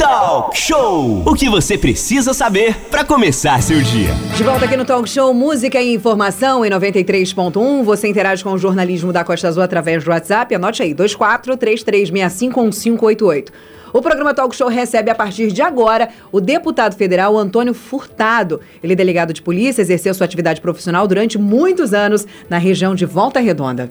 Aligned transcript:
Talk 0.00 0.58
Show! 0.58 1.22
O 1.26 1.34
que 1.34 1.50
você 1.50 1.76
precisa 1.76 2.32
saber 2.32 2.74
para 2.90 3.04
começar 3.04 3.62
seu 3.62 3.82
dia. 3.82 4.14
De 4.34 4.42
volta 4.42 4.64
aqui 4.64 4.74
no 4.74 4.86
Talk 4.86 5.06
Show 5.06 5.34
Música 5.34 5.78
e 5.78 5.92
Informação 5.92 6.64
em 6.64 6.70
93.1. 6.70 7.84
Você 7.84 8.08
interage 8.08 8.42
com 8.42 8.54
o 8.54 8.58
jornalismo 8.58 9.12
da 9.12 9.22
Costa 9.22 9.48
Azul 9.48 9.62
através 9.62 10.02
do 10.02 10.08
WhatsApp. 10.08 10.54
Anote 10.54 10.82
aí, 10.82 10.94
2433651588. 10.94 13.48
O 13.92 14.00
programa 14.00 14.32
Talk 14.32 14.56
Show 14.56 14.68
recebe 14.68 15.10
a 15.10 15.14
partir 15.14 15.52
de 15.52 15.60
agora 15.60 16.08
o 16.32 16.40
deputado 16.40 16.96
federal 16.96 17.36
Antônio 17.36 17.74
Furtado. 17.74 18.62
Ele 18.82 18.94
é 18.94 18.96
delegado 18.96 19.34
de 19.34 19.42
polícia, 19.42 19.82
exerceu 19.82 20.14
sua 20.14 20.24
atividade 20.24 20.62
profissional 20.62 21.06
durante 21.06 21.36
muitos 21.36 21.92
anos 21.92 22.26
na 22.48 22.56
região 22.56 22.94
de 22.94 23.04
Volta 23.04 23.38
Redonda. 23.38 23.90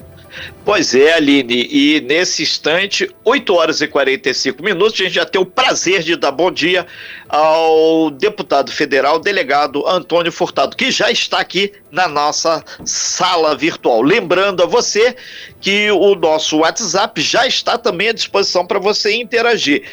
Pois 0.64 0.94
é, 0.94 1.14
Aline, 1.14 1.66
e 1.70 2.00
nesse 2.00 2.42
instante, 2.42 3.10
8 3.24 3.54
horas 3.54 3.80
e 3.80 3.88
45 3.88 4.62
minutos, 4.62 5.00
a 5.00 5.04
gente 5.04 5.14
já 5.14 5.24
tem 5.24 5.40
o 5.40 5.46
prazer 5.46 6.02
de 6.02 6.16
dar 6.16 6.30
bom 6.30 6.50
dia 6.50 6.86
ao 7.28 8.10
deputado 8.10 8.70
federal, 8.70 9.18
delegado 9.18 9.86
Antônio 9.86 10.30
Furtado, 10.30 10.76
que 10.76 10.90
já 10.90 11.10
está 11.10 11.40
aqui 11.40 11.72
na 11.90 12.06
nossa 12.06 12.64
sala 12.84 13.56
virtual. 13.56 14.02
Lembrando 14.02 14.62
a 14.62 14.66
você 14.66 15.16
que 15.60 15.90
o 15.90 16.14
nosso 16.14 16.58
WhatsApp 16.58 17.20
já 17.20 17.46
está 17.46 17.76
também 17.76 18.08
à 18.08 18.12
disposição 18.12 18.66
para 18.66 18.78
você 18.78 19.14
interagir. 19.14 19.84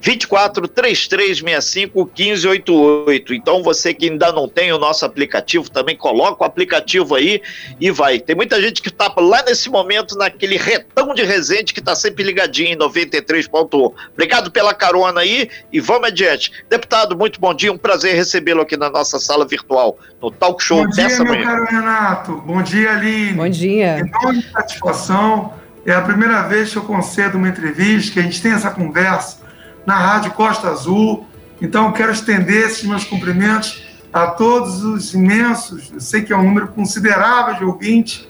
24 0.00 0.68
3365 0.68 2.10
1588. 2.16 3.34
Então 3.34 3.62
você 3.62 3.92
que 3.92 4.08
ainda 4.08 4.32
não 4.32 4.48
tem 4.48 4.72
o 4.72 4.78
nosso 4.78 5.04
aplicativo, 5.04 5.70
também 5.70 5.96
coloca 5.96 6.42
o 6.42 6.46
aplicativo 6.46 7.14
aí 7.14 7.42
e 7.80 7.90
vai. 7.90 8.20
Tem 8.20 8.36
muita 8.36 8.60
gente 8.60 8.80
que 8.80 8.90
tá 8.90 9.12
lá 9.16 9.42
nesse 9.42 9.68
momento 9.68 10.16
naquele 10.16 10.56
retão 10.56 11.14
de 11.14 11.22
Resende 11.22 11.74
que 11.74 11.80
tá 11.80 11.94
sempre 11.94 12.22
ligadinho 12.22 12.68
em 12.68 12.76
93.1. 12.76 13.92
Obrigado 14.12 14.50
pela 14.50 14.72
carona 14.72 15.20
aí 15.20 15.48
e 15.72 15.80
vamos 15.80 16.08
adiante. 16.08 16.52
Deputado, 16.70 17.16
muito 17.16 17.40
bom 17.40 17.52
dia, 17.52 17.72
um 17.72 17.78
prazer 17.78 18.14
recebê-lo 18.14 18.62
aqui 18.62 18.76
na 18.76 18.90
nossa 18.90 19.18
sala 19.18 19.46
virtual, 19.46 19.98
no 20.22 20.30
Talk 20.30 20.62
Show 20.62 20.84
bom 20.84 20.90
dessa 20.90 21.24
dia, 21.24 21.32
manhã. 21.32 21.44
Bom 21.44 21.64
dia, 21.64 21.64
meu 21.64 21.66
caro 21.66 21.66
Renato. 21.70 22.36
Bom 22.46 22.62
dia, 22.62 22.92
Aline. 22.92 23.32
Bom 23.32 23.48
dia. 23.48 23.98
Enorme 23.98 24.42
satisfação. 24.52 25.54
É 25.84 25.92
a 25.92 26.02
primeira 26.02 26.42
vez 26.42 26.70
que 26.70 26.76
eu 26.76 26.82
concedo 26.82 27.38
uma 27.38 27.48
entrevista, 27.48 28.12
que 28.12 28.20
a 28.20 28.22
gente 28.22 28.40
tem 28.42 28.52
essa 28.52 28.70
conversa 28.70 29.47
na 29.88 29.96
Rádio 29.96 30.32
Costa 30.32 30.68
Azul. 30.68 31.26
Então, 31.62 31.90
quero 31.92 32.12
estender 32.12 32.66
esses 32.66 32.84
meus 32.84 33.04
cumprimentos 33.04 33.82
a 34.12 34.26
todos 34.26 34.84
os 34.84 35.14
imensos, 35.14 35.90
eu 35.92 36.00
sei 36.00 36.20
que 36.22 36.30
é 36.30 36.36
um 36.36 36.42
número 36.42 36.68
considerável 36.68 37.54
de 37.54 37.64
ouvintes, 37.64 38.26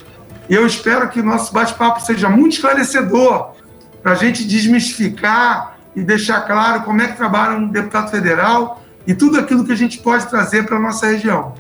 e 0.49 0.55
eu 0.55 0.65
espero 0.65 1.09
que 1.09 1.19
o 1.19 1.25
nosso 1.25 1.53
bate-papo 1.53 2.01
seja 2.01 2.29
muito 2.29 2.53
esclarecedor 2.53 3.55
para 4.03 4.13
a 4.13 4.15
gente 4.15 4.45
desmistificar 4.45 5.79
e 5.97 6.03
deixar 6.03 6.43
claro 6.43 6.83
como 6.83 7.03
é 7.03 7.09
que 7.09 7.17
trabalha 7.17 7.57
um 7.57 7.69
deputado 7.69 8.11
federal 8.11 8.81
e 9.05 9.13
tudo 9.13 9.39
aquilo 9.39 9.65
que 9.65 9.73
a 9.73 9.77
gente 9.77 9.99
pode 9.99 10.29
trazer 10.29 10.65
para 10.65 10.77
a 10.77 10.81
nossa 10.81 11.07
região. 11.09 11.55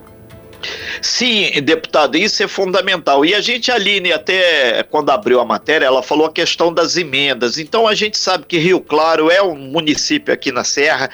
Sim, 1.00 1.50
deputado, 1.62 2.16
isso 2.16 2.42
é 2.42 2.48
fundamental. 2.48 3.24
E 3.24 3.34
a 3.34 3.40
gente, 3.40 3.70
Aline, 3.70 4.12
até 4.12 4.82
quando 4.84 5.10
abriu 5.10 5.40
a 5.40 5.44
matéria, 5.44 5.86
ela 5.86 6.02
falou 6.02 6.26
a 6.26 6.32
questão 6.32 6.72
das 6.72 6.96
emendas. 6.96 7.58
Então 7.58 7.86
a 7.86 7.94
gente 7.94 8.18
sabe 8.18 8.44
que 8.46 8.58
Rio 8.58 8.80
Claro 8.80 9.30
é 9.30 9.42
um 9.42 9.56
município 9.56 10.32
aqui 10.32 10.50
na 10.50 10.64
Serra 10.64 11.10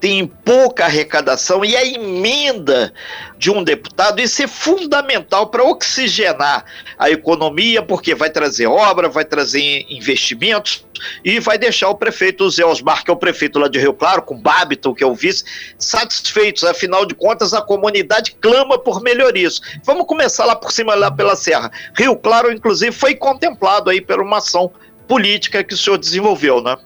tem 0.00 0.26
pouca 0.26 0.84
arrecadação 0.84 1.64
e 1.64 1.76
a 1.76 1.84
emenda 1.84 2.92
de 3.36 3.50
um 3.50 3.62
deputado, 3.62 4.20
isso 4.20 4.42
é 4.42 4.46
fundamental 4.46 5.48
para 5.48 5.64
oxigenar 5.64 6.64
a 6.98 7.10
economia, 7.10 7.82
porque 7.82 8.14
vai 8.14 8.30
trazer 8.30 8.66
obra, 8.66 9.08
vai 9.08 9.24
trazer 9.24 9.86
investimentos 9.88 10.84
e 11.24 11.38
vai 11.38 11.56
deixar 11.58 11.88
o 11.88 11.94
prefeito 11.94 12.48
Zé 12.50 12.64
Osmar, 12.64 13.04
que 13.04 13.10
é 13.10 13.14
o 13.14 13.16
prefeito 13.16 13.58
lá 13.58 13.68
de 13.68 13.78
Rio 13.78 13.92
Claro, 13.92 14.22
com 14.22 14.40
Babiton, 14.40 14.94
que 14.94 15.04
é 15.04 15.06
o 15.06 15.14
vice, 15.14 15.44
satisfeitos. 15.78 16.64
Afinal 16.64 17.06
de 17.06 17.14
contas, 17.14 17.54
a 17.54 17.62
comunidade 17.62 18.36
clama 18.40 18.78
por 18.78 19.00
melhorias. 19.02 19.60
Vamos 19.84 20.06
começar 20.06 20.44
lá 20.44 20.56
por 20.56 20.72
cima, 20.72 20.94
lá 20.94 21.10
pela 21.10 21.36
Serra. 21.36 21.70
Rio 21.96 22.16
Claro, 22.16 22.52
inclusive, 22.52 22.92
foi 22.92 23.14
contemplado 23.14 23.90
aí 23.90 24.00
por 24.00 24.20
uma 24.20 24.38
ação 24.38 24.72
política 25.06 25.64
que 25.64 25.74
o 25.74 25.76
senhor 25.76 25.98
desenvolveu, 25.98 26.60
né? 26.60 26.76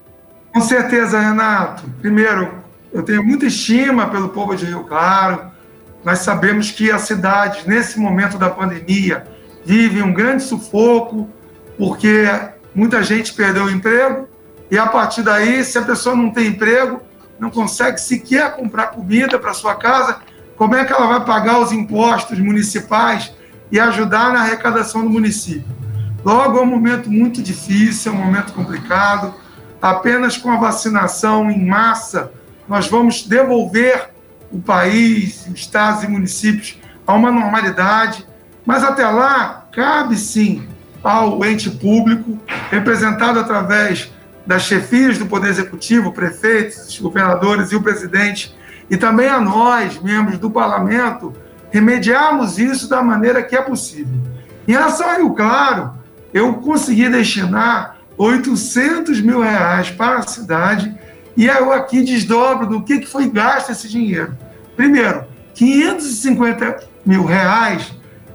Com 0.53 0.61
certeza, 0.61 1.19
Renato. 1.19 1.83
Primeiro, 2.01 2.63
eu 2.93 3.03
tenho 3.03 3.25
muita 3.25 3.47
estima 3.47 4.09
pelo 4.09 4.29
povo 4.29 4.55
de 4.55 4.67
Rio 4.67 4.85
Claro. 4.85 5.51
Nós 6.05 6.19
sabemos 6.19 6.71
que 6.71 6.91
a 6.91 6.99
cidade, 6.99 7.63
nesse 7.67 7.99
momento 7.99 8.37
da 8.37 8.51
pandemia, 8.51 9.25
vive 9.65 10.03
um 10.03 10.13
grande 10.13 10.43
sufoco, 10.43 11.29
porque 11.79 12.29
muita 12.75 13.03
gente 13.03 13.33
perdeu 13.33 13.65
o 13.65 13.71
emprego, 13.71 14.29
e 14.71 14.79
a 14.79 14.87
partir 14.87 15.23
daí, 15.23 15.63
se 15.65 15.79
a 15.79 15.83
pessoa 15.83 16.17
não 16.17 16.31
tem 16.31 16.49
emprego, 16.49 17.01
não 17.39 17.51
consegue 17.51 18.01
sequer 18.01 18.57
comprar 18.57 18.89
comida 18.89 19.39
para 19.39 19.55
sua 19.55 19.75
casa, 19.75 20.19
como 20.57 20.75
é 20.75 20.85
que 20.85 20.93
ela 20.93 21.07
vai 21.07 21.25
pagar 21.25 21.61
os 21.61 21.73
impostos 21.73 22.39
municipais 22.39 23.33
e 23.71 23.81
ajudar 23.81 24.33
na 24.33 24.41
arrecadação 24.41 25.03
do 25.03 25.11
município? 25.11 25.65
Logo, 26.25 26.59
é 26.59 26.63
um 26.63 26.67
momento 26.67 27.11
muito 27.11 27.43
difícil, 27.43 28.13
é 28.13 28.15
um 28.15 28.19
momento 28.19 28.53
complicado. 28.53 29.35
Apenas 29.81 30.37
com 30.37 30.51
a 30.51 30.57
vacinação 30.57 31.51
em 31.51 31.67
massa 31.67 32.31
nós 32.69 32.89
vamos 32.89 33.27
devolver 33.27 34.11
o 34.51 34.61
país, 34.61 35.47
estados 35.55 36.05
e 36.05 36.09
municípios 36.09 36.79
a 37.07 37.15
uma 37.15 37.31
normalidade, 37.31 38.27
mas 38.65 38.85
até 38.85 39.07
lá 39.07 39.67
cabe 39.73 40.17
sim 40.17 40.69
ao 41.03 41.45
ente 41.45 41.71
público, 41.71 42.39
representado 42.71 43.41
através 43.41 44.13
das 44.47 44.63
chefias 44.63 45.19
do 45.19 45.27
Poder 45.27 45.49
Executivo, 45.49 46.13
prefeitos, 46.13 46.99
governadores 46.99 47.73
e 47.73 47.77
o 47.77 47.83
presidente, 47.83 48.55
e 48.91 48.97
também 48.97 49.29
a 49.29 49.41
nós, 49.41 50.01
membros 50.01 50.39
do 50.39 50.51
parlamento, 50.51 51.33
remediarmos 51.71 52.59
isso 52.59 52.89
da 52.89 53.03
maneira 53.03 53.43
que 53.43 53.57
é 53.57 53.63
possível. 53.63 54.21
Em 54.69 54.73
relação 54.73 55.09
ao 55.09 55.17
Rio 55.17 55.35
Claro, 55.35 55.95
eu 56.33 56.55
consegui 56.55 57.09
destinar 57.09 57.97
800 58.17 59.21
mil 59.21 59.41
reais 59.41 59.91
para 59.91 60.19
a 60.19 60.27
cidade 60.27 60.95
e 61.37 61.47
eu 61.47 61.73
aqui 61.73 62.03
desdobro 62.03 62.67
do 62.67 62.83
que, 62.83 62.99
que 62.99 63.07
foi 63.07 63.29
gasto 63.29 63.71
esse 63.71 63.89
dinheiro. 63.89 64.37
Primeiro, 64.77 65.25
550 65.55 66.85
mil 67.05 67.25
reais 67.25 67.93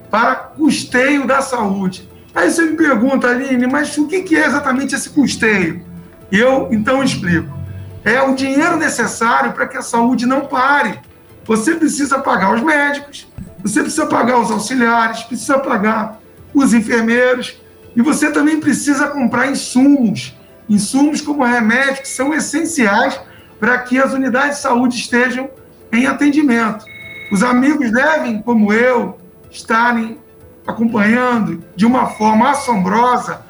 para 0.10 0.36
custeio 0.36 1.26
da 1.28 1.42
saúde. 1.42 2.10
Aí 2.34 2.50
você 2.50 2.64
me 2.64 2.78
pergunta, 2.78 3.28
Aline, 3.28 3.68
mas 3.68 3.98
o 3.98 4.08
que, 4.08 4.22
que 4.22 4.36
é 4.36 4.46
exatamente 4.46 4.96
esse 4.96 5.10
custeio? 5.10 5.86
Eu 6.32 6.70
então 6.72 7.04
explico. 7.04 7.56
É 8.04 8.22
o 8.22 8.36
dinheiro 8.36 8.78
necessário 8.78 9.54
para 9.54 9.68
que 9.68 9.78
a 9.78 9.82
saúde 9.82 10.26
não 10.26 10.46
pare. 10.46 11.00
Você 11.46 11.76
precisa 11.76 12.20
pagar 12.20 12.54
os 12.54 12.62
médicos, 12.62 13.28
você 13.62 13.82
precisa 13.82 14.06
pagar 14.06 14.40
os 14.40 14.52
auxiliares, 14.52 15.24
precisa 15.24 15.58
pagar 15.60 16.20
os 16.54 16.74
enfermeiros, 16.74 17.60
e 17.96 18.02
você 18.02 18.32
também 18.32 18.60
precisa 18.60 19.08
comprar 19.08 19.50
insumos 19.50 20.37
insumos 20.70 21.22
como 21.22 21.44
remédios 21.44 22.00
que 22.00 22.10
são 22.10 22.34
essenciais 22.34 23.20
para 23.60 23.78
que 23.80 23.98
as 23.98 24.14
unidades 24.14 24.58
de 24.58 24.62
saúde 24.62 24.98
estejam 24.98 25.50
em 25.92 26.06
atendimento. 26.06 26.86
Os 27.32 27.44
amigos 27.44 27.92
devem, 27.92 28.42
como 28.42 28.72
eu, 28.72 29.18
estarem 29.50 30.18
acompanhando 30.66 31.64
de 31.76 31.86
uma 31.86 32.08
forma 32.08 32.52
assombrosa 32.52 33.42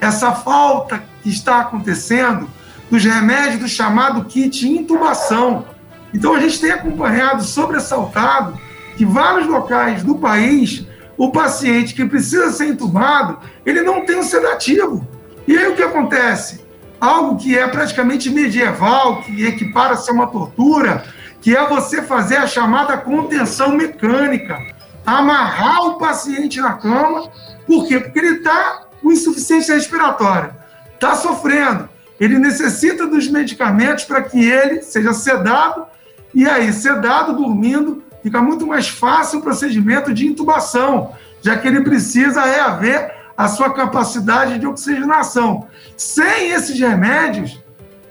essa 0.00 0.32
falta 0.32 1.02
que 1.22 1.30
está 1.30 1.60
acontecendo 1.60 2.48
dos 2.90 3.02
remédios 3.04 3.60
do 3.60 3.68
chamado 3.68 4.24
kit 4.24 4.68
intubação. 4.68 5.64
Então 6.12 6.34
a 6.34 6.40
gente 6.40 6.60
tem 6.60 6.70
acompanhado, 6.70 7.42
sobressaltado, 7.42 8.58
que 8.96 9.04
vários 9.04 9.46
locais 9.46 10.02
do 10.02 10.16
país, 10.16 10.86
o 11.16 11.30
paciente 11.30 11.94
que 11.94 12.04
precisa 12.04 12.52
ser 12.52 12.68
intubado, 12.68 13.38
ele 13.64 13.82
não 13.82 14.04
tem 14.04 14.16
um 14.18 14.22
sedativo. 14.22 15.06
E 15.46 15.56
aí 15.56 15.66
o 15.66 15.74
que 15.74 15.82
acontece? 15.82 16.63
Algo 17.04 17.36
que 17.36 17.56
é 17.56 17.66
praticamente 17.68 18.30
medieval, 18.30 19.22
que 19.22 19.44
equipara 19.46 19.94
a 19.94 20.12
uma 20.12 20.26
tortura, 20.26 21.04
que 21.40 21.54
é 21.54 21.68
você 21.68 22.02
fazer 22.02 22.36
a 22.36 22.46
chamada 22.46 22.96
contenção 22.96 23.76
mecânica, 23.76 24.58
amarrar 25.04 25.86
o 25.86 25.98
paciente 25.98 26.60
na 26.60 26.72
cama, 26.72 27.30
por 27.66 27.86
quê? 27.86 28.00
Porque 28.00 28.18
ele 28.18 28.36
está 28.38 28.84
com 29.02 29.12
insuficiência 29.12 29.74
respiratória, 29.74 30.56
está 30.94 31.14
sofrendo, 31.14 31.88
ele 32.18 32.38
necessita 32.38 33.06
dos 33.06 33.28
medicamentos 33.28 34.04
para 34.04 34.22
que 34.22 34.42
ele 34.42 34.82
seja 34.82 35.12
sedado, 35.12 35.86
e 36.34 36.48
aí, 36.48 36.72
sedado, 36.72 37.34
dormindo, 37.34 38.02
fica 38.22 38.40
muito 38.40 38.66
mais 38.66 38.88
fácil 38.88 39.38
o 39.38 39.42
procedimento 39.42 40.12
de 40.12 40.26
intubação, 40.26 41.12
já 41.42 41.56
que 41.56 41.68
ele 41.68 41.82
precisa 41.82 42.42
reaver 42.42 43.23
a 43.36 43.48
sua 43.48 43.72
capacidade 43.72 44.58
de 44.58 44.66
oxigenação. 44.66 45.66
Sem 45.96 46.50
esses 46.50 46.78
remédios, 46.78 47.58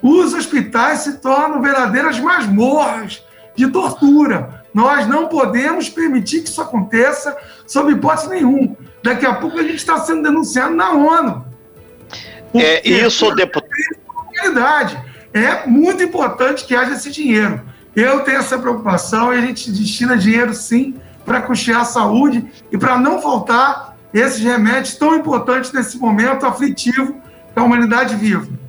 os 0.02 0.34
hospitais 0.34 1.00
se 1.00 1.20
tornam 1.20 1.62
verdadeiras 1.62 2.20
masmorras 2.20 3.24
de 3.56 3.68
tortura. 3.68 4.64
Nós 4.74 5.08
não 5.08 5.28
podemos 5.28 5.88
permitir 5.88 6.42
que 6.42 6.50
isso 6.50 6.62
aconteça 6.62 7.38
sob 7.68 7.92
hipótese 7.92 8.30
nenhuma. 8.30 8.76
Daqui 9.04 9.26
a 9.26 9.36
pouco 9.36 9.60
a 9.60 9.64
gente 9.64 9.76
está 9.76 9.98
sendo 10.00 10.24
denunciado 10.24 10.76
na 10.76 10.92
ONU. 10.92 11.46
É 12.54 12.88
isso, 12.88 13.34
deputado. 13.34 13.72
é 15.34 15.66
muito 15.68 16.04
importante 16.04 16.66
que 16.66 16.76
haja 16.76 16.94
esse 16.94 17.12
dinheiro. 17.12 17.62
Eu 17.96 18.22
tenho 18.22 18.38
essa 18.38 18.58
preocupação 18.58 19.34
e 19.34 19.38
a 19.38 19.42
gente 19.42 19.72
destina 19.72 20.18
dinheiro, 20.18 20.54
sim, 20.54 20.96
para 21.24 21.42
custear 21.42 21.82
a 21.82 21.86
saúde 21.86 22.46
e 22.72 22.78
para 22.78 22.98
não 22.98 23.22
faltar 23.22 23.93
esses 24.14 24.40
remédios 24.40 24.96
tão 24.96 25.16
importantes 25.16 25.72
nesse 25.72 25.98
momento 25.98 26.46
aflitivo 26.46 27.22
a 27.56 27.64
humanidade 27.64 28.16
vive. 28.16 28.64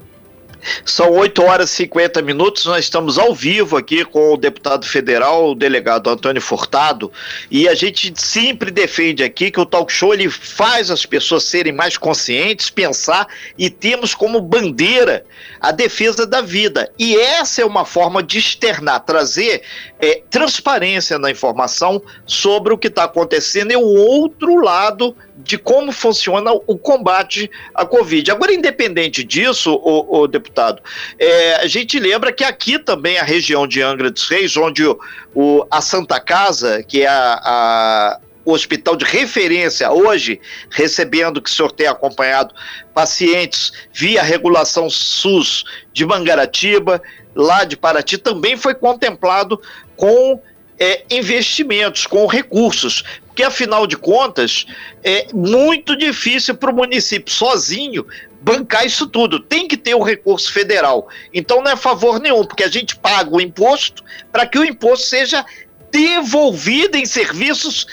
São 0.85 1.11
8 1.11 1.43
horas 1.43 1.71
e 1.71 1.77
50 1.77 2.23
minutos, 2.23 2.65
nós 2.65 2.85
estamos 2.85 3.19
ao 3.19 3.35
vivo 3.35 3.77
aqui 3.77 4.05
com 4.05 4.33
o 4.33 4.37
deputado 4.37 4.87
federal, 4.87 5.51
o 5.51 5.55
delegado 5.55 6.09
Antônio 6.09 6.41
Furtado, 6.41 7.13
e 7.51 7.69
a 7.69 7.75
gente 7.75 8.13
sempre 8.17 8.71
defende 8.71 9.23
aqui 9.23 9.51
que 9.51 9.61
o 9.61 9.67
talk 9.67 9.93
show 9.93 10.15
ele 10.15 10.31
faz 10.31 10.91
as 10.91 11.05
pessoas 11.05 11.45
serem 11.45 11.73
mais 11.73 11.99
conscientes, 11.99 12.71
pensar 12.71 13.27
e 13.59 13.69
temos 13.69 14.15
como 14.15 14.41
bandeira 14.41 15.25
a 15.61 15.71
defesa 15.71 16.27
da 16.27 16.41
vida. 16.41 16.91
E 16.99 17.17
essa 17.17 17.61
é 17.61 17.65
uma 17.65 17.85
forma 17.85 18.23
de 18.23 18.39
externar, 18.39 19.01
trazer 19.01 19.63
é, 20.01 20.23
transparência 20.31 21.19
na 21.19 21.31
informação 21.31 22.03
sobre 22.25 22.73
o 22.73 22.79
que 22.79 22.89
está 22.89 23.05
acontecendo 23.05 23.73
e 23.73 23.77
o 23.77 23.83
outro 23.83 24.63
lado 24.63 25.15
de 25.37 25.59
como 25.59 25.91
funciona 25.91 26.53
o 26.53 26.79
combate 26.79 27.51
à 27.75 27.85
Covid. 27.85 28.31
Agora, 28.31 28.55
independente 28.55 29.25
disso, 29.25 29.75
o, 29.75 30.21
o 30.21 30.27
deputado, 30.29 30.83
é, 31.19 31.57
a 31.57 31.67
gente 31.67 31.99
lembra 31.99 32.33
que 32.33 32.45
aqui 32.45 32.79
também 32.79 33.19
a 33.19 33.25
região 33.25 33.67
de 33.67 33.83
Angra 33.83 34.11
dos 34.11 34.29
Reis, 34.29 34.57
onde 34.57 34.87
o, 34.87 34.99
o 35.35 35.67
a 35.71 35.81
Santa 35.81 36.21
Casa, 36.21 36.83
que 36.83 37.03
é 37.03 37.09
a, 37.09 37.41
a 37.45 38.21
o 38.45 38.53
hospital 38.53 38.95
de 38.95 39.05
referência 39.05 39.91
hoje, 39.91 40.41
recebendo 40.71 41.41
que 41.41 41.49
o 41.49 41.53
senhor 41.53 41.73
tem 41.73 41.87
acompanhado 41.87 42.55
pacientes 42.93 43.73
via 43.93 44.23
regulação 44.23 44.91
SUS 44.91 45.65
de 45.93 46.05
Mangaratiba, 46.05 47.03
lá 47.35 47.65
de 47.65 47.77
Paraty, 47.77 48.19
também 48.19 48.57
foi 48.57 48.75
contemplado 48.75 49.61
com 49.97 50.41
é, 50.79 51.05
investimentos, 51.11 52.07
com 52.07 52.27
recursos, 52.27 53.03
porque 53.35 53.43
afinal 53.43 53.85
de 53.85 53.97
contas 53.97 54.65
é 55.03 55.27
muito 55.35 55.97
difícil 55.97 56.55
para 56.55 56.71
o 56.71 56.75
município 56.75 57.35
sozinho 57.35 58.07
bancar 58.41 58.87
isso 58.87 59.09
tudo. 59.09 59.41
Tem 59.41 59.67
que 59.67 59.77
ter 59.77 59.93
o 59.95 59.99
um 59.99 60.03
recurso 60.05 60.53
federal. 60.53 61.09
Então 61.33 61.61
não 61.61 61.73
é 61.73 61.77
favor 61.77 62.21
nenhum, 62.21 62.45
porque 62.45 62.63
a 62.63 62.69
gente 62.69 62.95
paga 62.95 63.35
o 63.35 63.41
imposto 63.41 64.05
para 64.31 64.47
que 64.47 64.57
o 64.57 64.65
imposto 64.65 65.07
seja 65.07 65.45
devolvido 65.91 66.97
em 66.97 67.05
serviços 67.05 67.89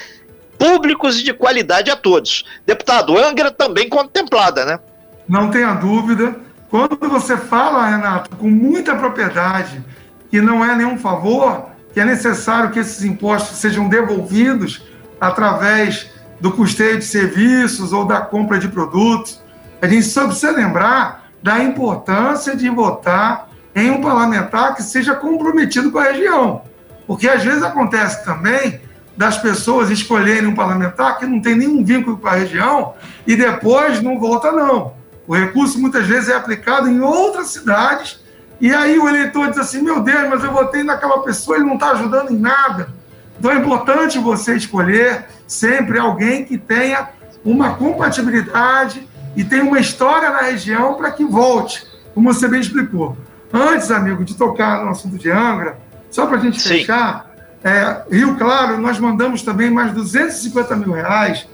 públicos 0.60 1.20
e 1.20 1.24
de 1.24 1.34
qualidade 1.34 1.90
a 1.90 1.96
todos. 1.96 2.46
Deputado, 2.64 3.18
Angra 3.18 3.50
também 3.50 3.90
contemplada, 3.90 4.64
né? 4.64 4.80
Não 5.28 5.50
tenha 5.50 5.74
dúvida. 5.74 6.36
Quando 6.70 7.00
você 7.10 7.36
fala, 7.36 7.88
Renato, 7.88 8.36
com 8.36 8.48
muita 8.48 8.96
propriedade, 8.96 9.82
que 10.30 10.40
não 10.40 10.64
é 10.64 10.76
nenhum 10.76 11.00
favor, 11.00 11.70
que 11.94 12.00
é 12.00 12.06
necessário 12.06 12.70
que 12.70 12.78
esses 12.78 13.04
impostos 13.04 13.58
sejam 13.58 13.90
devolvidos 13.90 14.91
através 15.22 16.10
do 16.40 16.52
custeio 16.52 16.98
de 16.98 17.06
serviços 17.06 17.94
ou 17.94 18.04
da 18.04 18.22
compra 18.22 18.58
de 18.58 18.68
produtos, 18.68 19.40
a 19.80 19.88
gente 19.88 20.08
só 20.08 20.26
precisa 20.26 20.52
lembrar 20.52 21.28
da 21.44 21.64
importância 21.64 22.56
de 22.56 22.68
votar 22.70 23.50
em 23.76 23.92
um 23.92 24.02
parlamentar 24.02 24.76
que 24.76 24.82
seja 24.82 25.14
comprometido 25.14 25.92
com 25.92 26.00
a 26.00 26.06
região. 26.06 26.64
Porque 27.06 27.30
às 27.30 27.44
vezes 27.44 27.62
acontece 27.62 28.26
também 28.26 28.82
das 29.16 29.38
pessoas 29.38 29.92
escolherem 29.92 30.48
um 30.48 30.56
parlamentar 30.56 31.20
que 31.20 31.28
não 31.28 31.40
tem 31.40 31.56
nenhum 31.56 31.86
vínculo 31.86 32.18
com 32.18 32.28
a 32.28 32.34
região 32.34 32.96
e 33.28 33.36
depois 33.36 34.02
não 34.02 34.20
vota, 34.20 34.52
não. 34.52 34.94
O 35.28 35.36
recurso 35.36 35.80
muitas 35.80 36.08
vezes 36.08 36.30
é 36.30 36.36
aplicado 36.36 36.90
em 36.90 37.00
outras 37.00 37.48
cidades 37.48 38.20
e 38.60 38.74
aí 38.74 38.98
o 38.98 39.08
eleitor 39.08 39.50
diz 39.50 39.60
assim: 39.60 39.82
meu 39.82 40.02
Deus, 40.02 40.30
mas 40.30 40.44
eu 40.44 40.52
votei 40.52 40.84
naquela 40.84 41.22
pessoa 41.22 41.58
e 41.58 41.62
não 41.62 41.76
está 41.76 41.92
ajudando 41.92 42.32
em 42.32 42.40
nada. 42.40 43.01
Então 43.42 43.50
é 43.50 43.56
importante 43.56 44.20
você 44.20 44.56
escolher 44.56 45.26
sempre 45.48 45.98
alguém 45.98 46.46
que 46.46 46.60
tenha 46.60 47.10
uma 47.44 47.74
compatibilidade 47.74 49.10
e 49.36 49.44
tenha 49.44 49.64
uma 49.64 49.80
história 49.80 50.30
na 50.30 50.42
região 50.42 50.94
para 50.94 51.10
que 51.10 51.26
volte, 51.26 51.84
como 52.14 52.32
você 52.32 52.48
bem 52.48 52.62
explicou. 52.62 53.18
Antes, 53.52 53.90
amigo, 53.90 54.24
de 54.24 54.36
tocar 54.36 54.86
no 54.86 54.92
assunto 54.92 55.18
de 55.18 55.32
Angra, 55.32 55.80
só 56.12 56.28
para 56.28 56.38
a 56.38 56.40
gente 56.40 56.62
Sim. 56.62 56.70
fechar, 56.70 57.32
é, 57.64 58.04
Rio 58.12 58.36
Claro, 58.36 58.80
nós 58.80 59.00
mandamos 59.00 59.42
também 59.42 59.72
mais 59.72 59.92
250 59.92 60.76
mil 60.76 60.92
reais 60.92 61.48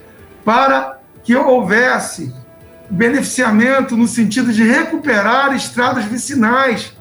para 0.43 0.99
que 1.23 1.37
houvesse 1.37 2.35
beneficiamento 2.89 3.95
no 3.95 4.09
sentido 4.09 4.51
de 4.51 4.61
recuperar 4.61 5.55
estradas 5.55 6.03
vicinais. 6.03 6.91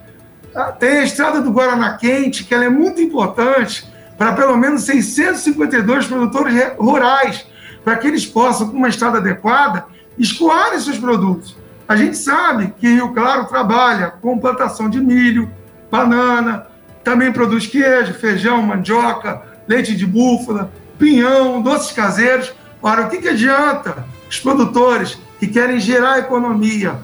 Ah, 0.55 0.71
tem 0.71 0.99
a 0.99 1.03
estrada 1.03 1.41
do 1.41 1.51
Guaraná 1.51 1.97
Quente, 1.97 2.45
que 2.45 2.55
ela 2.55 2.67
é 2.67 2.71
muito 2.71 3.01
importante 3.01 3.96
para 4.17 4.33
pelo 4.33 4.57
menos 4.57 4.83
652 4.83 6.07
produtores 6.07 6.55
rurais, 6.79 7.47
para 7.85 7.97
que 7.97 8.07
eles 8.07 8.27
possam, 8.27 8.69
com 8.69 8.77
uma 8.77 8.89
estrada 8.89 9.19
adequada, 9.19 9.87
escoarem 10.19 10.81
seus 10.81 10.99
produtos. 10.99 11.57
A 11.89 11.95
gente 11.95 12.17
sabe 12.17 12.75
que 12.79 12.89
Rio 12.89 13.13
Claro 13.13 13.45
trabalha 13.45 14.11
com 14.11 14.39
plantação 14.39 14.91
de 14.91 15.01
milho, 15.01 15.51
banana, 15.91 16.67
também 17.05 17.31
produz 17.31 17.67
queijo, 17.67 18.15
feijão, 18.15 18.61
mandioca, 18.63 19.43
leite 19.69 19.95
de 19.95 20.05
búfala, 20.05 20.73
pinhão, 20.99 21.63
doces 21.63 21.93
caseiros. 21.93 22.53
Ora, 22.83 23.07
o 23.07 23.09
que, 23.09 23.19
que 23.19 23.29
adianta 23.29 24.05
os 24.29 24.41
produtores 24.41 25.17
que 25.39 25.47
querem 25.47 25.79
gerar 25.79 26.19
economia 26.19 26.97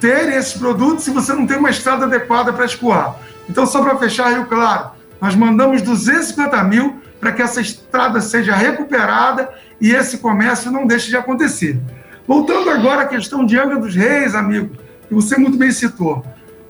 terem 0.00 0.36
esses 0.36 0.54
produtos 0.54 1.04
se 1.04 1.10
você 1.10 1.32
não 1.34 1.46
tem 1.46 1.58
uma 1.58 1.70
estrada 1.70 2.06
adequada 2.06 2.52
para 2.52 2.64
escoar? 2.64 3.16
Então, 3.48 3.66
só 3.66 3.82
para 3.82 3.98
fechar, 3.98 4.32
Rio 4.32 4.46
Claro, 4.46 4.92
nós 5.22 5.36
mandamos 5.36 5.82
250 5.82 6.64
mil 6.64 7.00
para 7.20 7.30
que 7.30 7.40
essa 7.40 7.60
estrada 7.60 8.20
seja 8.20 8.56
recuperada 8.56 9.48
e 9.80 9.92
esse 9.92 10.18
comércio 10.18 10.68
não 10.68 10.84
deixe 10.84 11.10
de 11.10 11.16
acontecer. 11.16 11.80
Voltando 12.26 12.68
agora 12.68 13.02
à 13.02 13.06
questão 13.06 13.46
de 13.46 13.56
Angra 13.56 13.78
dos 13.78 13.94
Reis, 13.94 14.34
amigo, 14.34 14.74
que 15.06 15.14
você 15.14 15.38
muito 15.38 15.56
bem 15.56 15.70
citou. 15.70 16.24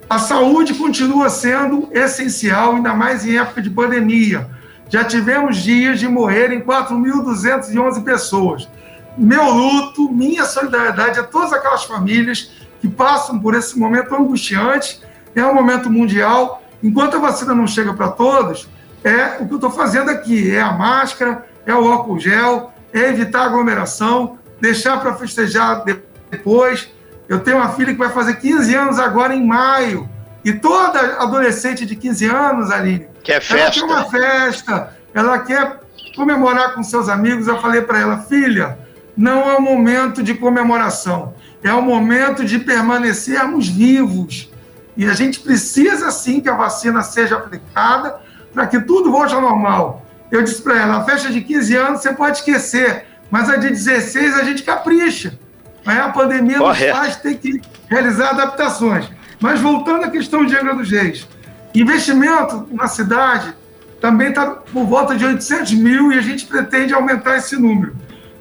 A 0.08 0.18
saúde 0.18 0.74
continua 0.74 1.30
sendo 1.30 1.88
essencial, 1.92 2.76
ainda 2.76 2.92
mais 2.92 3.24
em 3.24 3.38
época 3.38 3.62
de 3.62 3.70
pandemia. 3.70 4.46
Já 4.90 5.02
tivemos 5.02 5.56
dias 5.56 5.98
de 5.98 6.06
morrerem 6.06 6.60
4.211 6.60 8.04
pessoas. 8.04 8.68
Meu 9.16 9.50
luto, 9.50 10.12
minha 10.12 10.44
solidariedade 10.44 11.18
a 11.18 11.22
todas 11.22 11.54
aquelas 11.54 11.84
famílias 11.84 12.50
que 12.82 12.88
passam 12.88 13.38
por 13.38 13.54
esse 13.54 13.78
momento 13.78 14.14
angustiante. 14.14 15.00
É 15.34 15.42
um 15.42 15.54
momento 15.54 15.88
mundial. 15.90 16.61
Enquanto 16.82 17.16
a 17.16 17.20
vacina 17.20 17.54
não 17.54 17.66
chega 17.66 17.94
para 17.94 18.08
todos, 18.08 18.68
é 19.04 19.36
o 19.40 19.46
que 19.46 19.52
eu 19.52 19.56
estou 19.56 19.70
fazendo 19.70 20.10
aqui: 20.10 20.54
é 20.54 20.60
a 20.60 20.72
máscara, 20.72 21.46
é 21.64 21.74
o 21.74 21.90
álcool 21.90 22.18
gel, 22.18 22.72
é 22.92 23.08
evitar 23.08 23.44
aglomeração, 23.44 24.38
deixar 24.60 25.00
para 25.00 25.14
festejar 25.14 25.84
depois 26.30 26.88
eu 27.32 27.40
tenho 27.40 27.56
uma 27.56 27.70
filha 27.70 27.92
que 27.92 27.98
vai 27.98 28.10
fazer 28.10 28.36
15 28.36 28.74
anos 28.74 28.98
agora 28.98 29.34
em 29.34 29.46
maio. 29.46 30.08
E 30.44 30.52
toda 30.52 30.98
adolescente 31.22 31.86
de 31.86 31.96
15 31.96 32.26
anos, 32.26 32.70
Aline, 32.70 33.06
quer 33.22 33.40
festa. 33.40 33.56
ela 33.56 33.70
quer 33.70 33.82
uma 33.84 34.04
festa, 34.04 34.96
ela 35.14 35.38
quer 35.38 35.80
comemorar 36.14 36.74
com 36.74 36.82
seus 36.82 37.08
amigos. 37.08 37.46
Eu 37.46 37.58
falei 37.58 37.80
para 37.80 38.00
ela, 38.00 38.18
filha, 38.18 38.78
não 39.16 39.50
é 39.50 39.56
o 39.56 39.62
momento 39.62 40.22
de 40.22 40.34
comemoração, 40.34 41.34
é 41.62 41.72
o 41.72 41.80
momento 41.80 42.44
de 42.44 42.58
permanecermos 42.58 43.66
vivos. 43.66 44.51
E 44.96 45.08
a 45.08 45.14
gente 45.14 45.40
precisa 45.40 46.10
sim 46.10 46.40
que 46.40 46.48
a 46.48 46.54
vacina 46.54 47.02
seja 47.02 47.36
aplicada 47.36 48.20
para 48.52 48.66
que 48.66 48.80
tudo 48.80 49.10
volte 49.10 49.34
ao 49.34 49.40
normal. 49.40 50.04
Eu 50.30 50.42
disse 50.42 50.62
para 50.62 50.80
ela, 50.80 50.96
a 50.98 51.04
festa 51.04 51.30
de 51.30 51.40
15 51.40 51.76
anos 51.76 52.00
você 52.00 52.12
pode 52.12 52.38
esquecer, 52.38 53.06
mas 53.30 53.48
a 53.48 53.56
de 53.56 53.68
16 53.68 54.34
a 54.34 54.44
gente 54.44 54.62
capricha. 54.62 55.38
A 55.84 56.08
pandemia 56.10 56.58
Correto. 56.58 56.96
nos 56.96 56.98
faz 56.98 57.16
ter 57.16 57.34
que 57.36 57.60
realizar 57.88 58.30
adaptações. 58.30 59.10
Mas 59.40 59.60
voltando 59.60 60.04
à 60.04 60.10
questão 60.10 60.46
de 60.46 60.56
Angra 60.56 60.74
dos 60.74 60.90
Reis, 60.90 61.26
investimento 61.74 62.68
na 62.70 62.86
cidade 62.86 63.52
também 64.00 64.28
está 64.28 64.46
por 64.46 64.84
volta 64.84 65.14
de 65.14 65.24
800 65.24 65.72
mil 65.74 66.12
e 66.12 66.18
a 66.18 66.20
gente 66.20 66.46
pretende 66.46 66.94
aumentar 66.94 67.36
esse 67.36 67.56
número. 67.56 67.96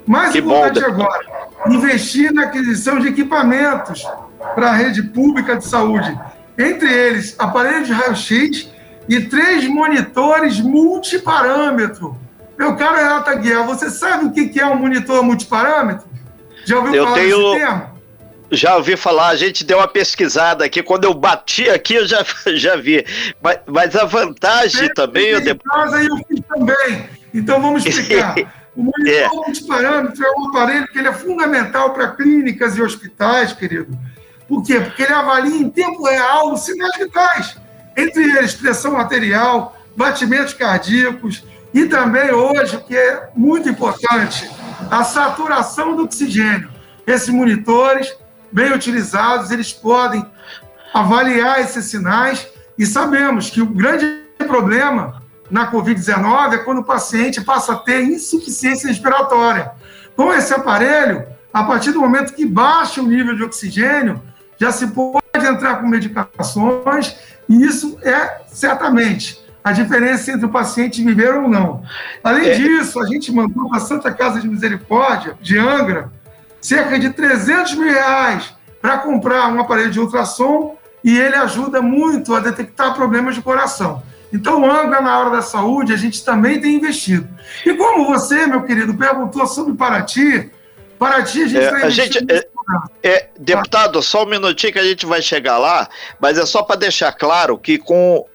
Mais 0.06 0.32
que 0.32 0.40
importante 0.40 0.80
bom. 0.80 0.88
agora, 0.88 1.26
investir 1.68 2.32
na 2.34 2.44
aquisição 2.44 3.00
de 3.00 3.08
equipamentos 3.08 4.04
para 4.56 4.70
a 4.70 4.74
rede 4.74 5.04
pública 5.04 5.56
de 5.56 5.66
saúde. 5.66 6.18
Entre 6.62 6.92
eles, 6.92 7.36
aparelhos 7.40 7.88
de 7.88 7.94
raio-x 7.94 8.70
e 9.10 9.20
três 9.22 9.68
monitores 9.68 10.60
multiparâmetro. 10.60 12.18
Meu 12.58 12.76
caro 12.76 12.98
Renato 12.98 13.30
Aguiar, 13.30 13.66
você 13.66 13.90
sabe 13.90 14.26
o 14.26 14.32
que 14.32 14.60
é 14.60 14.66
um 14.66 14.76
monitor 14.76 15.24
multiparâmetro? 15.24 16.08
Já 16.66 16.78
ouviu 16.78 16.94
eu 16.94 17.04
falar 17.06 17.16
tenho... 17.16 17.38
desse 17.38 17.60
termo? 17.60 17.92
Já 18.54 18.76
ouvi 18.76 18.98
falar, 18.98 19.30
a 19.30 19.36
gente 19.36 19.64
deu 19.64 19.78
uma 19.78 19.88
pesquisada 19.88 20.66
aqui. 20.66 20.84
Quando 20.84 21.06
eu 21.06 21.14
bati 21.14 21.70
aqui, 21.70 21.96
eu 21.96 22.06
já, 22.06 22.24
já 22.54 22.76
vi. 22.76 23.06
Mas, 23.42 23.60
mas 23.66 23.96
a 23.96 24.04
vantagem 24.04 24.86
é, 24.86 24.94
também. 24.94 25.28
Eu 25.28 25.42
de... 25.42 25.56
casa 25.56 26.04
eu 26.04 26.18
fiz 26.28 26.42
também. 26.48 27.10
Então 27.34 27.62
vamos 27.62 27.86
explicar. 27.86 28.36
O 28.74 28.84
monitor 28.84 29.14
é. 29.14 29.28
multiparâmetro 29.28 30.26
é 30.26 30.32
um 30.32 30.48
aparelho 30.48 30.88
que 30.88 30.98
ele 30.98 31.10
é 31.10 31.12
fundamental 31.12 31.94
para 31.94 32.16
clínicas 32.16 32.78
e 32.78 32.82
hospitais, 32.82 33.52
querido, 33.52 33.98
Por 34.52 34.64
quê? 34.64 34.82
Porque 34.82 35.04
ele 35.04 35.14
avalia 35.14 35.62
em 35.62 35.70
tempo 35.70 36.04
real 36.04 36.52
os 36.52 36.66
sinais 36.66 36.98
vitais, 36.98 37.56
entre 37.96 38.22
eles 38.22 38.54
pressão 38.54 38.98
arterial, 38.98 39.78
batimentos 39.96 40.54
cardíacos 40.54 41.46
e 41.74 41.86
também 41.86 42.34
hoje, 42.34 42.78
que 42.86 42.94
é 42.94 43.30
muito 43.34 43.70
importante, 43.70 44.52
a 44.92 45.06
saturação 45.06 45.96
do 45.96 46.04
oxigênio. 46.04 46.70
Esses 47.08 47.30
monitores, 47.30 48.14
bem 48.52 48.74
utilizados, 48.74 49.52
eles 49.52 49.72
podem 49.72 50.30
avaliar 50.94 51.62
esses 51.62 51.86
sinais 51.86 52.46
e 52.78 52.86
sabemos 52.86 53.50
que 53.50 53.62
o 53.62 53.68
grande 53.68 54.06
problema 54.40 55.24
na 55.50 55.72
Covid-19 55.72 56.56
é 56.56 56.58
quando 56.58 56.80
o 56.80 56.84
paciente 56.84 57.40
passa 57.40 57.72
a 57.72 57.78
ter 57.78 58.04
insuficiência 58.04 58.90
respiratória. 58.90 59.72
Com 60.14 60.34
esse 60.34 60.54
aparelho, 60.54 61.26
a 61.54 61.64
partir 61.64 61.94
do 61.94 62.02
momento 62.02 62.34
que 62.34 62.46
baixa 62.46 63.02
o 63.02 63.08
nível 63.08 63.34
de 63.34 63.44
oxigênio, 63.44 64.22
já 64.62 64.72
se 64.72 64.86
pode 64.86 65.20
entrar 65.34 65.78
com 65.82 65.88
medicações, 65.88 67.16
e 67.50 67.66
isso 67.66 67.98
é 68.04 68.42
certamente 68.46 69.44
a 69.64 69.72
diferença 69.72 70.32
entre 70.32 70.46
o 70.46 70.50
paciente 70.50 71.04
viver 71.04 71.34
ou 71.34 71.50
não. 71.50 71.82
Além 72.24 72.48
é. 72.48 72.54
disso, 72.54 73.02
a 73.02 73.08
gente 73.08 73.32
mandou 73.32 73.68
para 73.68 73.80
a 73.80 73.82
Santa 73.82 74.14
Casa 74.14 74.40
de 74.40 74.48
Misericórdia, 74.48 75.36
de 75.42 75.58
Angra, 75.58 76.12
cerca 76.62 77.00
de 77.00 77.10
300 77.10 77.74
mil 77.74 77.92
reais 77.92 78.54
para 78.80 79.00
comprar 79.00 79.52
um 79.52 79.60
aparelho 79.60 79.90
de 79.90 80.00
ultrassom 80.00 80.78
e 81.04 81.18
ele 81.18 81.38
ajuda 81.38 81.82
muito 81.82 82.36
a 82.36 82.40
detectar 82.40 82.94
problemas 82.94 83.34
de 83.34 83.42
coração. 83.42 84.04
Então, 84.32 84.64
Angra, 84.64 85.02
na 85.02 85.18
hora 85.18 85.32
da 85.32 85.42
saúde, 85.42 85.92
a 85.92 85.98
gente 85.98 86.24
também 86.24 86.62
tem 86.62 86.76
investido. 86.76 87.28
E 87.66 87.74
como 87.74 88.06
você, 88.06 88.46
meu 88.46 88.62
querido, 88.62 88.94
perguntou 88.94 89.48
sobre 89.48 89.74
Paraty, 89.74 90.52
Paraty, 91.02 91.42
a 91.42 91.48
gente 91.48 91.64
é, 91.64 91.84
a 91.84 91.90
gente, 91.90 92.20
é, 93.04 93.28
Deputado, 93.38 94.02
só 94.02 94.24
um 94.24 94.28
minutinho 94.28 94.74
que 94.74 94.80
a 94.80 94.84
gente 94.84 95.06
vai 95.06 95.22
chegar 95.22 95.58
lá, 95.58 95.90
mas 96.20 96.38
é 96.38 96.46
só 96.46 96.64
para 96.64 96.76
deixar 96.76 97.12
claro 97.12 97.58
que 97.58 97.78
com 97.78 98.26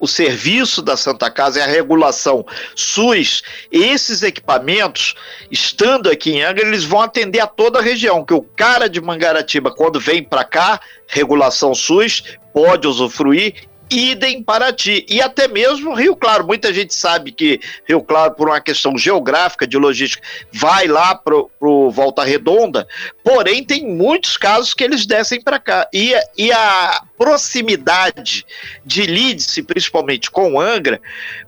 o 0.00 0.08
serviço 0.08 0.80
da 0.80 0.96
Santa 0.96 1.30
Casa 1.30 1.58
e 1.58 1.62
a 1.62 1.66
regulação 1.66 2.44
SUS, 2.74 3.42
esses 3.70 4.22
equipamentos, 4.22 5.14
estando 5.50 6.10
aqui 6.10 6.32
em 6.32 6.42
Angra, 6.42 6.66
eles 6.66 6.84
vão 6.84 7.02
atender 7.02 7.40
a 7.40 7.46
toda 7.46 7.78
a 7.78 7.82
região, 7.82 8.24
que 8.24 8.32
o 8.32 8.42
cara 8.42 8.88
de 8.88 9.00
Mangaratiba, 9.00 9.70
quando 9.70 10.00
vem 10.00 10.24
para 10.24 10.42
cá, 10.42 10.80
regulação 11.06 11.74
SUS, 11.74 12.24
pode 12.52 12.88
usufruir 12.88 13.68
idem 13.90 14.42
Paraty 14.42 15.04
e 15.08 15.20
até 15.20 15.48
mesmo 15.48 15.94
Rio 15.94 16.14
Claro. 16.14 16.46
Muita 16.46 16.72
gente 16.72 16.94
sabe 16.94 17.32
que 17.32 17.60
Rio 17.86 18.02
Claro, 18.02 18.34
por 18.34 18.48
uma 18.48 18.60
questão 18.60 18.96
geográfica, 18.96 19.66
de 19.66 19.76
logística, 19.76 20.26
vai 20.52 20.86
lá 20.86 21.14
para 21.14 21.34
o 21.60 21.90
Volta 21.90 22.22
Redonda, 22.22 22.86
porém 23.24 23.64
tem 23.64 23.86
muitos 23.86 24.36
casos 24.36 24.72
que 24.72 24.84
eles 24.84 25.06
descem 25.06 25.40
para 25.42 25.58
cá. 25.58 25.88
E, 25.92 26.14
e 26.36 26.52
a 26.52 27.02
proximidade 27.18 28.46
de 28.84 29.02
Lídice, 29.02 29.62
principalmente 29.62 30.30
com 30.30 30.60
Angra, 30.60 31.00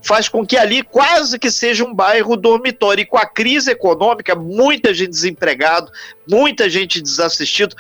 faz 0.03 0.29
com 0.29 0.45
que 0.45 0.57
ali 0.57 0.83
quase 0.83 1.39
que 1.39 1.51
seja 1.51 1.85
um 1.85 1.95
bairro 1.95 2.37
dormitório. 2.37 3.03
E 3.03 3.07
com 3.07 3.17
a 3.17 3.27
crise 3.27 3.71
econômica, 3.71 4.35
muita 4.35 4.93
gente 4.93 5.11
desempregada, 5.11 5.91
muita 6.29 6.69
gente 6.69 7.01
desassistido 7.01 7.77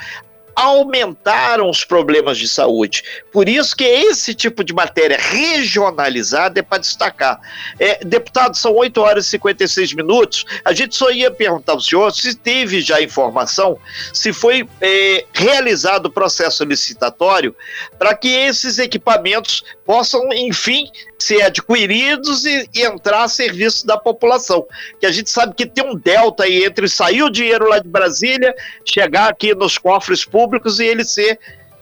aumentaram 0.55 1.69
os 1.69 1.85
problemas 1.85 2.39
de 2.39 2.49
saúde. 2.49 3.03
Por 3.33 3.49
isso 3.49 3.77
que 3.77 3.85
esse 3.85 4.35
tipo 4.35 4.63
de 4.63 4.73
matéria 4.73 5.19
regionalizada 5.19 6.61
é 6.61 6.63
para 6.63 6.79
destacar. 6.79 7.41
É, 7.79 8.05
deputado, 8.05 8.57
são 8.57 8.75
8 8.75 9.01
horas 9.01 9.27
e 9.27 9.31
56 9.31 9.95
minutos. 9.95 10.45
A 10.65 10.73
gente 10.73 10.95
só 10.95 11.11
ia 11.11 11.31
perguntar 11.31 11.73
ao 11.73 11.81
senhor 11.81 12.13
se 12.13 12.35
teve 12.35 12.81
já 12.81 13.01
informação, 13.01 13.79
se 14.13 14.33
foi 14.33 14.69
é, 14.81 15.25
realizado 15.33 16.07
o 16.07 16.13
processo 16.13 16.65
licitatório 16.65 17.55
para 17.99 18.15
que 18.15 18.29
esses 18.29 18.79
equipamentos 18.79 19.65
possam, 19.85 20.33
enfim, 20.33 20.87
ser 21.19 21.43
adquiridos 21.43 22.45
e, 22.45 22.69
e, 22.75 22.83
entrar 22.83 23.25
a 23.25 23.29
serviço 23.29 23.87
da 23.87 23.97
população. 23.97 24.67
Que 25.01 25.07
a 25.07 25.13
gente 25.13 25.31
sabe 25.31 25.55
que 25.55 25.67
tem 25.67 25.85
um 25.85 25.97
delta 25.97 26.45
aí 26.45 26.65
entre 26.65 26.89
sair 26.89 27.23
o 27.23 27.31
dinheiro 27.31 27.69
lá 27.69 27.79
de 27.79 27.89
Brasília, 27.89 28.55
chegar 28.85 29.29
aqui 29.29 29.55
nos 29.55 29.79
cofres 29.79 30.25
públicos 30.25 30.42
e 30.81 30.87
ele 30.87 31.05
ser 31.05 31.39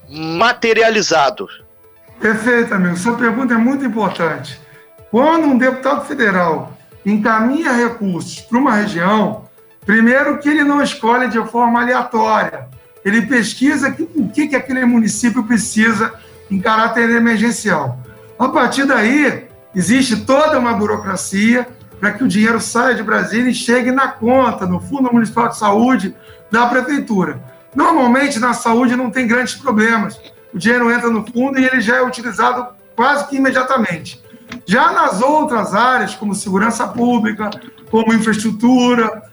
materializado. 0.09 1.47
Perfeito, 2.19 2.73
amigo. 2.73 2.97
Sua 2.97 3.17
pergunta 3.17 3.53
é 3.53 3.57
muito 3.57 3.85
importante. 3.85 4.59
Quando 5.09 5.47
um 5.47 5.57
deputado 5.57 6.05
federal 6.05 6.77
encaminha 7.05 7.71
recursos 7.71 8.41
para 8.41 8.57
uma 8.57 8.75
região, 8.75 9.45
primeiro 9.85 10.37
que 10.37 10.49
ele 10.49 10.63
não 10.63 10.81
escolhe 10.81 11.27
de 11.27 11.43
forma 11.47 11.81
aleatória. 11.81 12.67
Ele 13.03 13.23
pesquisa 13.23 13.95
o 14.15 14.29
que, 14.29 14.47
que 14.47 14.55
aquele 14.55 14.85
município 14.85 15.43
precisa 15.43 16.13
em 16.49 16.59
caráter 16.59 17.09
emergencial. 17.09 17.99
A 18.37 18.49
partir 18.49 18.85
daí, 18.85 19.47
existe 19.73 20.17
toda 20.17 20.59
uma 20.59 20.73
burocracia 20.73 21.67
para 21.99 22.11
que 22.11 22.23
o 22.23 22.27
dinheiro 22.27 22.59
saia 22.59 22.95
de 22.95 23.03
Brasília 23.03 23.49
e 23.49 23.55
chegue 23.55 23.91
na 23.91 24.07
conta, 24.07 24.65
no 24.65 24.79
Fundo 24.79 25.11
Municipal 25.11 25.49
de 25.49 25.57
Saúde 25.57 26.15
da 26.51 26.67
Prefeitura. 26.67 27.41
Normalmente, 27.75 28.39
na 28.39 28.53
saúde 28.53 28.95
não 28.95 29.09
tem 29.09 29.27
grandes 29.27 29.55
problemas. 29.55 30.19
O 30.53 30.57
dinheiro 30.57 30.91
entra 30.91 31.09
no 31.09 31.25
fundo 31.25 31.59
e 31.59 31.65
ele 31.65 31.81
já 31.81 31.97
é 31.97 32.01
utilizado 32.01 32.67
quase 32.95 33.27
que 33.27 33.37
imediatamente. 33.37 34.21
Já 34.65 34.91
nas 34.91 35.21
outras 35.21 35.73
áreas, 35.73 36.13
como 36.13 36.35
segurança 36.35 36.87
pública, 36.87 37.49
como 37.89 38.13
infraestrutura, 38.13 39.23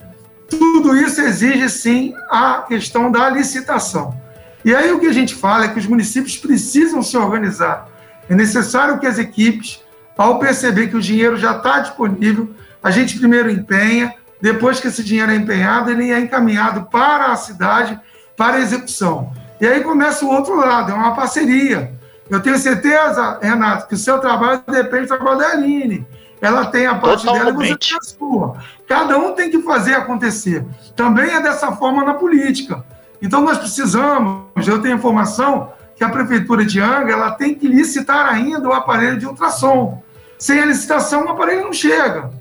tudo 0.49 0.95
isso 0.95 1.21
exige 1.21 1.69
sim 1.69 2.13
a 2.29 2.63
questão 2.67 3.11
da 3.11 3.29
licitação. 3.29 4.17
E 4.63 4.73
aí 4.73 4.91
o 4.91 4.99
que 4.99 5.07
a 5.07 5.13
gente 5.13 5.35
fala 5.35 5.65
é 5.65 5.67
que 5.69 5.79
os 5.79 5.85
municípios 5.85 6.37
precisam 6.37 7.01
se 7.01 7.15
organizar. 7.17 7.87
É 8.29 8.35
necessário 8.35 8.99
que 8.99 9.07
as 9.07 9.17
equipes, 9.17 9.81
ao 10.17 10.39
perceber 10.39 10.87
que 10.87 10.97
o 10.97 11.01
dinheiro 11.01 11.37
já 11.37 11.55
está 11.55 11.79
disponível, 11.79 12.49
a 12.81 12.91
gente 12.91 13.17
primeiro 13.17 13.49
empenha, 13.49 14.13
depois 14.41 14.79
que 14.79 14.87
esse 14.87 15.03
dinheiro 15.03 15.31
é 15.31 15.35
empenhado, 15.35 15.91
ele 15.91 16.11
é 16.11 16.19
encaminhado 16.19 16.85
para 16.85 17.31
a 17.31 17.35
cidade, 17.35 17.99
para 18.39 18.55
a 18.55 18.61
execução. 18.61 19.33
E 19.59 19.67
aí 19.67 19.83
começa 19.83 20.23
o 20.23 20.29
outro 20.29 20.55
lado, 20.55 20.93
é 20.93 20.95
uma 20.95 21.13
parceria. 21.13 21.91
Eu 22.29 22.41
tenho 22.41 22.57
certeza, 22.57 23.37
Renato, 23.41 23.89
que 23.89 23.95
o 23.95 23.97
seu 23.97 24.17
trabalho 24.19 24.63
depende 24.65 25.07
do 25.07 25.07
trabalho 25.09 25.39
da 25.39 25.49
Aline. 25.49 26.07
Ela 26.39 26.67
tem 26.67 26.87
a 26.87 26.95
parte 26.95 27.25
Totalmente. 27.25 27.53
dela 27.53 27.65
e 27.65 27.67
você 27.67 27.77
tem 27.77 27.97
a 27.97 28.01
sua. 28.01 28.57
Cada 28.87 29.17
um 29.17 29.33
tem 29.33 29.51
que 29.51 29.61
fazer 29.61 29.95
acontecer. 29.95 30.65
Também 30.95 31.31
é 31.31 31.41
dessa 31.41 31.73
forma 31.73 32.05
na 32.05 32.13
política. 32.13 32.85
Então, 33.21 33.41
nós 33.41 33.57
precisamos, 33.57 34.65
eu 34.65 34.81
tenho 34.81 34.95
informação 34.95 35.73
que 35.97 36.03
a 36.05 36.07
Prefeitura 36.07 36.63
de 36.63 36.79
Angra 36.79 37.11
ela 37.11 37.31
tem 37.31 37.53
que 37.53 37.67
licitar 37.67 38.25
ainda 38.25 38.69
o 38.69 38.71
aparelho 38.71 39.17
de 39.17 39.25
ultrassom. 39.25 40.01
Sem 40.37 40.61
a 40.61 40.65
licitação, 40.65 41.25
o 41.25 41.29
aparelho 41.29 41.65
não 41.65 41.73
chega. 41.73 42.31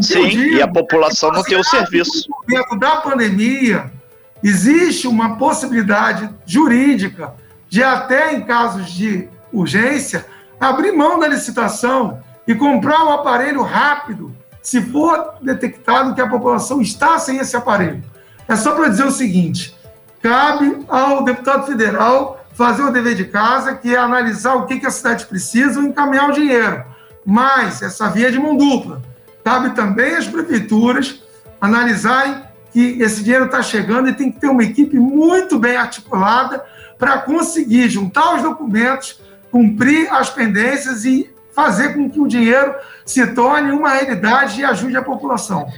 Sim, 0.00 0.28
digo, 0.28 0.54
e 0.54 0.62
a 0.62 0.68
população 0.68 1.30
é 1.30 1.32
não 1.32 1.42
tem 1.42 1.58
o 1.58 1.64
serviço. 1.64 2.28
Momento 2.30 2.78
da 2.78 2.96
pandemia, 2.96 3.90
existe 4.44 5.08
uma 5.08 5.36
possibilidade 5.38 6.28
jurídica 6.44 7.32
de, 7.66 7.82
até 7.82 8.34
em 8.34 8.42
casos 8.42 8.90
de 8.90 9.26
urgência, 9.50 10.26
abrir 10.60 10.92
mão 10.92 11.18
da 11.18 11.26
licitação 11.26 12.22
e 12.46 12.54
comprar 12.54 13.04
o 13.04 13.12
aparelho 13.12 13.62
rápido, 13.62 14.36
se 14.62 14.82
for 14.82 15.36
detectado 15.40 16.14
que 16.14 16.20
a 16.20 16.28
população 16.28 16.82
está 16.82 17.18
sem 17.18 17.38
esse 17.38 17.56
aparelho. 17.56 18.02
É 18.46 18.54
só 18.54 18.74
para 18.74 18.88
dizer 18.88 19.06
o 19.06 19.10
seguinte: 19.10 19.74
cabe 20.22 20.84
ao 20.88 21.24
deputado 21.24 21.66
federal 21.66 22.44
fazer 22.52 22.82
o 22.82 22.92
dever 22.92 23.14
de 23.14 23.24
casa, 23.24 23.74
que 23.74 23.94
é 23.94 23.98
analisar 23.98 24.54
o 24.56 24.66
que, 24.66 24.78
que 24.78 24.86
a 24.86 24.90
cidade 24.90 25.24
precisa 25.24 25.80
e 25.80 25.86
encaminhar 25.86 26.28
o 26.28 26.32
dinheiro. 26.32 26.84
Mas 27.24 27.80
essa 27.80 28.08
via 28.10 28.28
é 28.28 28.30
de 28.30 28.38
mão 28.38 28.56
dupla. 28.56 29.00
Cabe 29.42 29.70
também 29.70 30.14
às 30.14 30.26
prefeituras 30.26 31.22
analisarem 31.60 32.42
que 32.74 33.00
esse 33.00 33.22
dinheiro 33.22 33.44
está 33.44 33.62
chegando 33.62 34.08
e 34.08 34.12
tem 34.12 34.32
que 34.32 34.40
ter 34.40 34.48
uma 34.48 34.64
equipe 34.64 34.98
muito 34.98 35.60
bem 35.60 35.76
articulada 35.76 36.64
para 36.98 37.18
conseguir 37.18 37.88
juntar 37.88 38.34
os 38.34 38.42
documentos, 38.42 39.20
cumprir 39.48 40.12
as 40.12 40.28
pendências 40.28 41.04
e 41.04 41.32
fazer 41.54 41.94
com 41.94 42.10
que 42.10 42.18
o 42.18 42.26
dinheiro 42.26 42.74
se 43.06 43.24
torne 43.28 43.70
uma 43.70 43.90
realidade 43.90 44.60
e 44.60 44.64
ajude 44.64 44.96
a 44.96 45.02
população. 45.02 45.68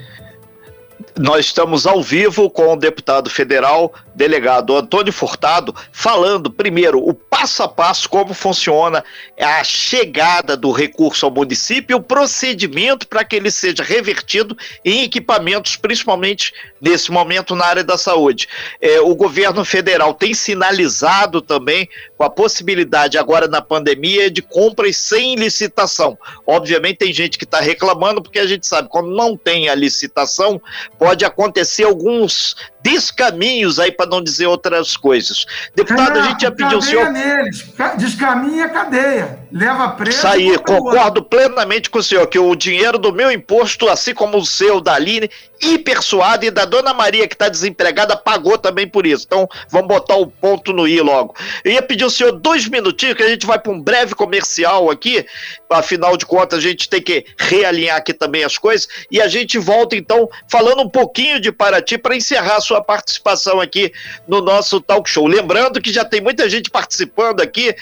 Nós 1.18 1.44
estamos 1.44 1.86
ao 1.86 2.02
vivo 2.02 2.48
com 2.48 2.72
o 2.72 2.76
deputado 2.76 3.28
federal, 3.28 3.92
delegado 4.16 4.74
Antônio 4.74 5.12
Furtado, 5.12 5.74
falando 5.92 6.50
primeiro 6.50 6.98
o 6.98 7.12
passo 7.12 7.62
a 7.62 7.68
passo 7.68 8.08
como 8.08 8.32
funciona 8.32 9.04
a 9.38 9.62
chegada 9.62 10.56
do 10.56 10.72
recurso 10.72 11.26
ao 11.26 11.30
município 11.30 11.98
o 11.98 12.02
procedimento 12.02 13.06
para 13.06 13.24
que 13.24 13.36
ele 13.36 13.50
seja 13.50 13.82
revertido 13.82 14.56
em 14.84 15.02
equipamentos, 15.02 15.76
principalmente 15.76 16.52
nesse 16.80 17.10
momento 17.10 17.54
na 17.54 17.66
área 17.66 17.84
da 17.84 17.98
saúde. 17.98 18.48
É, 18.80 19.00
o 19.00 19.14
governo 19.14 19.64
federal 19.64 20.14
tem 20.14 20.32
sinalizado 20.32 21.42
também 21.42 21.88
com 22.16 22.24
a 22.24 22.30
possibilidade 22.30 23.18
agora 23.18 23.46
na 23.46 23.60
pandemia 23.60 24.30
de 24.30 24.40
compras 24.40 24.96
sem 24.96 25.34
licitação. 25.34 26.18
Obviamente 26.46 26.98
tem 26.98 27.12
gente 27.12 27.36
que 27.36 27.44
está 27.44 27.60
reclamando 27.60 28.22
porque 28.22 28.38
a 28.38 28.46
gente 28.46 28.66
sabe 28.66 28.88
quando 28.88 29.10
não 29.10 29.36
tem 29.36 29.68
a 29.68 29.74
licitação 29.74 30.60
pode 30.98 31.24
acontecer 31.24 31.84
alguns 31.84 32.56
descaminhos 32.90 33.78
aí, 33.78 33.90
para 33.90 34.08
não 34.08 34.22
dizer 34.22 34.46
outras 34.46 34.96
coisas. 34.96 35.44
Deputado, 35.74 36.14
Renato, 36.14 36.18
a 36.20 36.30
gente 36.30 36.42
já 36.42 36.50
pediu 36.50 36.78
o 36.78 36.82
senhor. 36.82 37.10
Neles. 37.10 37.64
Descaminha 37.98 38.68
cadeia. 38.68 39.40
Leva 39.56 39.88
preso. 39.88 40.18
Isso 40.18 40.26
aí, 40.26 40.58
concordo 40.58 41.22
plenamente 41.22 41.88
com 41.88 41.98
o 41.98 42.02
senhor, 42.02 42.26
que 42.26 42.38
o 42.38 42.54
dinheiro 42.54 42.98
do 42.98 43.10
meu 43.10 43.32
imposto, 43.32 43.88
assim 43.88 44.12
como 44.12 44.36
o 44.36 44.44
seu, 44.44 44.82
da 44.82 44.92
Aline, 44.92 45.30
hipersuado 45.58 46.44
e 46.44 46.50
da 46.50 46.66
dona 46.66 46.92
Maria, 46.92 47.26
que 47.26 47.34
está 47.34 47.48
desempregada, 47.48 48.14
pagou 48.14 48.58
também 48.58 48.86
por 48.86 49.06
isso. 49.06 49.24
Então, 49.26 49.48
vamos 49.70 49.88
botar 49.88 50.16
o 50.16 50.26
ponto 50.26 50.74
no 50.74 50.86
i 50.86 51.00
logo. 51.00 51.34
Eu 51.64 51.72
ia 51.72 51.80
pedir 51.80 52.04
ao 52.04 52.10
senhor 52.10 52.32
dois 52.32 52.68
minutinhos, 52.68 53.16
que 53.16 53.22
a 53.22 53.28
gente 53.30 53.46
vai 53.46 53.58
para 53.58 53.72
um 53.72 53.80
breve 53.80 54.14
comercial 54.14 54.90
aqui. 54.90 55.24
Afinal 55.70 56.18
de 56.18 56.26
contas, 56.26 56.58
a 56.58 56.62
gente 56.62 56.86
tem 56.90 57.00
que 57.00 57.24
realinhar 57.38 57.96
aqui 57.96 58.12
também 58.12 58.44
as 58.44 58.58
coisas. 58.58 58.86
E 59.10 59.22
a 59.22 59.26
gente 59.26 59.56
volta, 59.56 59.96
então, 59.96 60.28
falando 60.50 60.82
um 60.82 60.88
pouquinho 60.90 61.40
de 61.40 61.50
Paraty 61.50 61.96
para 61.96 62.14
encerrar 62.14 62.56
a 62.56 62.60
sua 62.60 62.82
participação 62.82 63.58
aqui 63.58 63.90
no 64.28 64.42
nosso 64.42 64.82
talk 64.82 65.08
show. 65.08 65.26
Lembrando 65.26 65.80
que 65.80 65.90
já 65.90 66.04
tem 66.04 66.20
muita 66.20 66.46
gente 66.50 66.70
participando 66.70 67.40
aqui, 67.40 67.74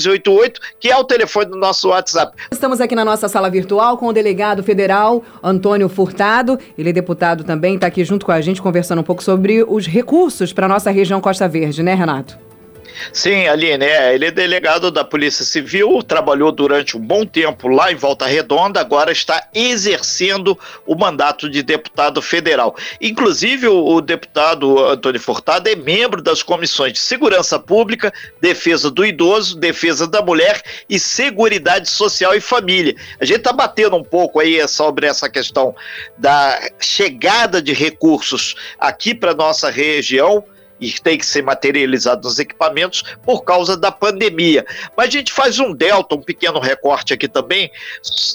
3365-1588, 0.00 0.54
que 0.78 0.90
é 0.90 0.96
o 0.96 1.04
telefone 1.04 1.46
do 1.46 1.56
nosso 1.56 1.88
WhatsApp. 1.88 2.36
Estamos 2.50 2.80
aqui 2.80 2.94
na 2.94 3.04
nossa 3.04 3.28
sala 3.28 3.50
virtual 3.50 3.96
com 3.96 4.06
o 4.06 4.12
delegado 4.12 4.62
federal 4.62 5.22
Antônio 5.42 5.88
Furtado. 5.88 6.58
Ele 6.76 6.90
é 6.90 6.92
deputado 6.92 7.44
também, 7.44 7.74
está 7.74 7.86
aqui 7.86 8.04
junto 8.04 8.26
com 8.26 8.32
a 8.32 8.40
gente 8.40 8.60
conversando 8.60 9.00
um 9.00 9.04
pouco 9.04 9.22
sobre 9.22 9.64
os 9.66 9.86
recursos 9.86 10.52
para 10.52 10.66
a 10.66 10.68
nossa 10.68 10.90
região 10.90 11.20
Costa 11.20 11.48
Verde, 11.48 11.82
né, 11.82 11.94
Renato? 11.94 12.49
Sim, 13.12 13.46
Aline, 13.48 13.84
é, 13.84 14.14
ele 14.14 14.26
é 14.26 14.30
delegado 14.30 14.90
da 14.90 15.04
Polícia 15.04 15.44
Civil, 15.44 16.02
trabalhou 16.02 16.52
durante 16.52 16.96
um 16.96 17.00
bom 17.00 17.24
tempo 17.24 17.68
lá 17.68 17.90
em 17.90 17.96
Volta 17.96 18.26
Redonda, 18.26 18.80
agora 18.80 19.12
está 19.12 19.48
exercendo 19.54 20.58
o 20.86 20.94
mandato 20.94 21.48
de 21.48 21.62
deputado 21.62 22.22
federal. 22.22 22.76
Inclusive, 23.00 23.68
o, 23.68 23.84
o 23.84 24.00
deputado 24.00 24.84
Antônio 24.86 25.20
Furtado 25.20 25.68
é 25.68 25.74
membro 25.74 26.22
das 26.22 26.42
comissões 26.42 26.92
de 26.92 26.98
Segurança 26.98 27.58
Pública, 27.58 28.12
Defesa 28.40 28.90
do 28.90 29.04
Idoso, 29.04 29.58
Defesa 29.58 30.06
da 30.06 30.22
Mulher 30.22 30.62
e 30.88 30.98
Seguridade 30.98 31.88
Social 31.88 32.34
e 32.34 32.40
Família. 32.40 32.94
A 33.20 33.24
gente 33.24 33.38
está 33.38 33.52
batendo 33.52 33.96
um 33.96 34.04
pouco 34.04 34.40
aí 34.40 34.66
sobre 34.68 35.06
essa 35.06 35.28
questão 35.28 35.74
da 36.16 36.60
chegada 36.78 37.60
de 37.60 37.72
recursos 37.72 38.54
aqui 38.78 39.14
para 39.14 39.34
nossa 39.34 39.70
região 39.70 40.44
e 40.80 40.92
tem 40.92 41.18
que 41.18 41.26
ser 41.26 41.42
materializado 41.42 42.26
nos 42.26 42.38
equipamentos 42.38 43.02
por 43.24 43.42
causa 43.42 43.76
da 43.76 43.92
pandemia. 43.92 44.64
Mas 44.96 45.08
a 45.08 45.10
gente 45.10 45.32
faz 45.32 45.58
um 45.58 45.72
delta, 45.72 46.14
um 46.14 46.22
pequeno 46.22 46.58
recorte 46.58 47.12
aqui 47.12 47.28
também, 47.28 47.70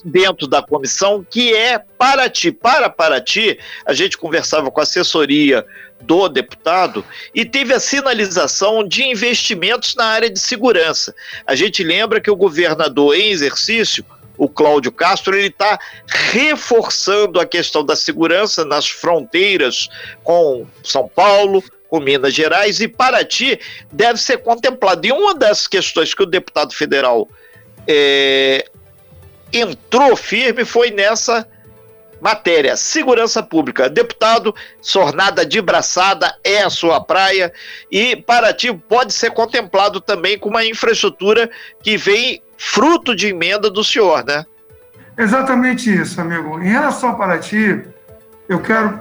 dentro 0.04 0.48
da 0.48 0.62
comissão, 0.62 1.26
que 1.28 1.54
é 1.54 1.80
Paraty. 1.80 2.52
Para 2.52 2.90
Paraty, 2.90 3.58
a 3.86 3.94
gente 3.94 4.18
conversava 4.18 4.70
com 4.70 4.80
a 4.80 4.84
assessoria 4.84 5.66
do 6.02 6.28
deputado 6.30 7.04
e 7.34 7.46
teve 7.46 7.74
a 7.74 7.80
sinalização 7.80 8.88
de 8.88 9.04
investimentos 9.04 9.96
na 9.96 10.06
área 10.06 10.30
de 10.30 10.40
segurança. 10.40 11.16
A 11.48 11.56
gente 11.56 11.84
lembra 11.84 12.22
que 12.22 12.30
o 12.30 12.36
governador 12.36 13.16
em 13.16 13.32
exercício 13.32 14.06
o 14.38 14.50
Cláudio 14.50 14.92
Castro, 14.92 15.36
ele 15.36 15.48
está 15.48 15.80
reforçando 16.08 17.40
a 17.40 17.46
questão 17.46 17.86
da 17.86 17.96
segurança 17.96 18.66
nas 18.66 18.88
fronteiras 18.88 19.90
com 20.24 20.66
São 20.84 21.08
Paulo, 21.08 21.64
com 21.96 22.02
Minas 22.02 22.34
Gerais 22.34 22.82
e 22.82 22.90
Paraty 22.90 23.58
deve 23.90 24.20
ser 24.20 24.40
contemplado. 24.40 25.08
E 25.08 25.12
uma 25.14 25.34
das 25.34 25.66
questões 25.66 26.14
que 26.14 26.24
o 26.24 26.26
deputado 26.26 26.74
federal 26.74 27.30
é, 27.88 28.66
entrou 29.54 30.14
firme 30.18 30.66
foi 30.66 30.92
nessa 30.92 31.48
matéria, 32.20 32.76
segurança 32.76 33.42
pública. 33.42 33.90
Deputado, 33.90 34.54
sornada 34.82 35.46
de 35.46 35.62
braçada 35.62 36.36
é 36.44 36.64
a 36.64 36.70
sua 36.70 37.00
praia 37.00 37.54
e 37.90 38.18
Paraty 38.18 38.74
pode 38.74 39.14
ser 39.14 39.32
contemplado 39.32 40.02
também 40.02 40.38
com 40.38 40.50
uma 40.50 40.66
infraestrutura 40.66 41.50
que 41.82 41.96
vem 41.96 42.42
fruto 42.58 43.16
de 43.16 43.28
emenda 43.28 43.70
do 43.70 43.84
senhor, 43.86 44.26
né? 44.26 44.46
Exatamente 45.18 45.94
isso, 45.94 46.20
amigo. 46.20 46.60
Em 46.60 46.68
relação 46.68 47.12
a 47.12 47.16
Paraty, 47.16 47.86
eu 48.50 48.60
quero 48.60 49.00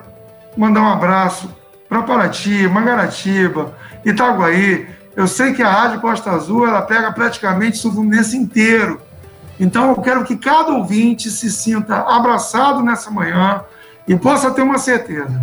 mandar 0.57 0.83
um 0.83 0.93
abraço 0.93 1.64
para 1.89 2.03
Paraty, 2.03 2.69
Mangaratiba, 2.69 3.75
Itaguaí. 4.05 4.89
Eu 5.17 5.27
sei 5.27 5.53
que 5.53 5.63
a 5.63 5.71
Rádio 5.71 6.01
Costa 6.01 6.31
Azul 6.31 6.67
ela 6.67 6.83
pega 6.83 7.13
praticamente 7.13 7.87
o 7.87 7.93
Fluminense 7.93 8.37
inteiro. 8.37 9.01
Então 9.59 9.91
eu 9.91 9.97
quero 9.97 10.25
que 10.25 10.37
cada 10.37 10.73
ouvinte 10.73 11.31
se 11.31 11.51
sinta 11.51 11.97
abraçado 11.97 12.83
nessa 12.83 13.11
manhã 13.11 13.63
e 14.07 14.17
possa 14.17 14.51
ter 14.51 14.63
uma 14.63 14.79
certeza. 14.79 15.41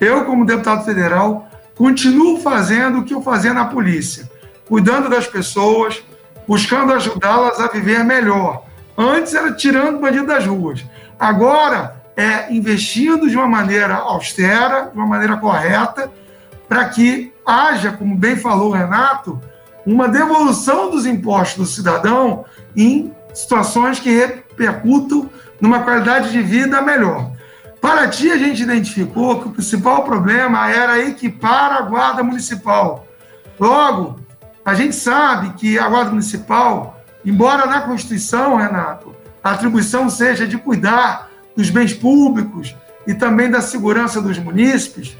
Eu, 0.00 0.24
como 0.24 0.46
deputado 0.46 0.84
federal, 0.84 1.48
continuo 1.76 2.40
fazendo 2.40 3.00
o 3.00 3.04
que 3.04 3.12
eu 3.12 3.20
fazia 3.20 3.52
na 3.52 3.66
polícia, 3.66 4.28
cuidando 4.66 5.10
das 5.10 5.26
pessoas, 5.26 6.02
buscando 6.48 6.94
ajudá-las 6.94 7.60
a 7.60 7.68
viver 7.68 8.02
melhor. 8.02 8.64
Antes 8.96 9.34
era 9.34 9.52
tirando 9.52 9.96
o 9.96 10.00
bandido 10.00 10.26
das 10.26 10.46
ruas. 10.46 10.84
Agora 11.18 11.99
é 12.16 12.52
investindo 12.52 13.28
de 13.28 13.36
uma 13.36 13.48
maneira 13.48 13.94
austera, 13.96 14.90
de 14.90 14.96
uma 14.96 15.06
maneira 15.06 15.36
correta, 15.36 16.10
para 16.68 16.84
que 16.86 17.32
haja, 17.44 17.92
como 17.92 18.16
bem 18.16 18.36
falou 18.36 18.70
o 18.70 18.74
Renato, 18.74 19.40
uma 19.86 20.08
devolução 20.08 20.90
dos 20.90 21.06
impostos 21.06 21.56
do 21.56 21.66
cidadão 21.66 22.44
em 22.76 23.14
situações 23.34 23.98
que 23.98 24.10
repercutam 24.10 25.28
numa 25.60 25.80
qualidade 25.80 26.30
de 26.30 26.42
vida 26.42 26.80
melhor. 26.80 27.32
Para 27.80 28.08
ti, 28.08 28.30
a 28.30 28.36
gente 28.36 28.62
identificou 28.62 29.40
que 29.40 29.48
o 29.48 29.52
principal 29.52 30.04
problema 30.04 30.70
era 30.70 30.98
equipar 30.98 31.72
a 31.72 31.82
guarda 31.82 32.22
municipal. 32.22 33.06
Logo, 33.58 34.20
a 34.64 34.74
gente 34.74 34.94
sabe 34.94 35.54
que 35.54 35.78
a 35.78 35.88
guarda 35.88 36.10
municipal, 36.10 37.00
embora 37.24 37.66
na 37.66 37.80
Constituição, 37.80 38.56
Renato, 38.56 39.14
a 39.42 39.52
atribuição 39.52 40.10
seja 40.10 40.46
de 40.46 40.58
cuidar 40.58 41.29
dos 41.60 41.68
bens 41.68 41.92
públicos 41.92 42.74
e 43.06 43.12
também 43.12 43.50
da 43.50 43.60
segurança 43.60 44.20
dos 44.22 44.38
munícipes, 44.38 45.14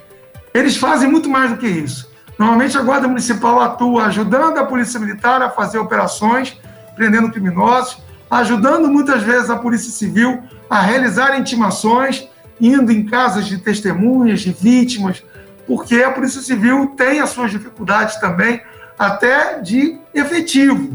eles 0.54 0.74
fazem 0.74 1.08
muito 1.08 1.28
mais 1.28 1.50
do 1.50 1.58
que 1.58 1.66
isso. 1.66 2.10
Normalmente 2.38 2.78
a 2.78 2.80
Guarda 2.80 3.06
Municipal 3.06 3.60
atua 3.60 4.06
ajudando 4.06 4.56
a 4.56 4.64
Polícia 4.64 4.98
Militar 4.98 5.42
a 5.42 5.50
fazer 5.50 5.76
operações, 5.76 6.58
prendendo 6.96 7.30
criminosos, 7.30 7.98
ajudando 8.30 8.88
muitas 8.88 9.22
vezes 9.22 9.50
a 9.50 9.56
Polícia 9.56 9.92
Civil 9.92 10.42
a 10.70 10.80
realizar 10.80 11.38
intimações, 11.38 12.26
indo 12.58 12.90
em 12.90 13.04
casas 13.04 13.46
de 13.46 13.58
testemunhas, 13.58 14.40
de 14.40 14.50
vítimas, 14.50 15.22
porque 15.66 16.02
a 16.02 16.10
Polícia 16.10 16.40
Civil 16.40 16.94
tem 16.96 17.20
as 17.20 17.30
suas 17.30 17.50
dificuldades 17.50 18.16
também, 18.16 18.62
até 18.98 19.60
de 19.60 19.98
efetivo. 20.14 20.90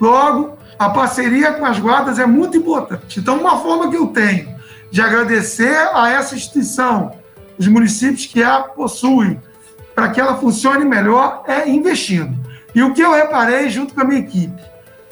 Logo, 0.00 0.56
a 0.78 0.88
parceria 0.88 1.52
com 1.52 1.66
as 1.66 1.78
guardas 1.78 2.18
é 2.18 2.24
muito 2.24 2.56
importante. 2.56 3.20
Então, 3.20 3.38
uma 3.38 3.58
forma 3.58 3.90
que 3.90 3.96
eu 3.96 4.06
tenho 4.06 4.56
de 4.90 5.02
agradecer 5.02 5.76
a 5.94 6.08
essa 6.10 6.34
instituição, 6.34 7.12
os 7.58 7.66
municípios 7.66 8.26
que 8.26 8.42
a 8.42 8.60
possuem, 8.60 9.40
para 9.94 10.10
que 10.10 10.20
ela 10.20 10.36
funcione 10.36 10.84
melhor, 10.84 11.42
é 11.46 11.68
investindo. 11.68 12.36
E 12.74 12.82
o 12.82 12.94
que 12.94 13.02
eu 13.02 13.12
reparei 13.12 13.68
junto 13.68 13.94
com 13.94 14.00
a 14.00 14.04
minha 14.04 14.20
equipe, 14.20 14.62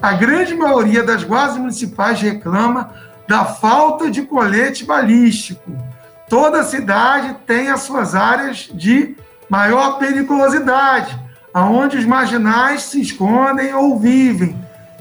a 0.00 0.12
grande 0.12 0.54
maioria 0.54 1.02
das 1.02 1.24
guardas 1.24 1.56
municipais 1.56 2.20
reclama 2.20 2.94
da 3.26 3.44
falta 3.44 4.10
de 4.10 4.22
colete 4.22 4.84
balístico. 4.84 5.76
Toda 6.28 6.62
cidade 6.62 7.36
tem 7.46 7.68
as 7.70 7.80
suas 7.82 8.14
áreas 8.14 8.68
de 8.72 9.16
maior 9.48 9.98
periculosidade, 9.98 11.18
aonde 11.52 11.96
os 11.96 12.04
marginais 12.04 12.82
se 12.82 13.00
escondem 13.00 13.74
ou 13.74 13.98
vivem. 13.98 14.56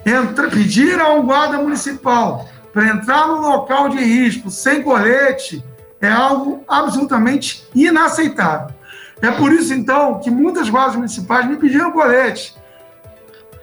Entra, 0.05 0.49
pedir 0.49 0.99
ao 0.99 1.21
guarda 1.23 1.57
municipal 1.57 2.47
para 2.75 2.89
entrar 2.89 3.29
no 3.29 3.39
local 3.39 3.88
de 3.88 4.03
risco 4.03 4.51
sem 4.51 4.83
colete 4.83 5.63
é 6.01 6.09
algo 6.09 6.61
absolutamente 6.67 7.65
inaceitável. 7.73 8.75
É 9.21 9.31
por 9.31 9.53
isso, 9.53 9.73
então, 9.73 10.19
que 10.19 10.29
muitas 10.29 10.69
guardas 10.69 10.97
municipais 10.97 11.47
me 11.47 11.55
pediram 11.55 11.93
colete. 11.93 12.53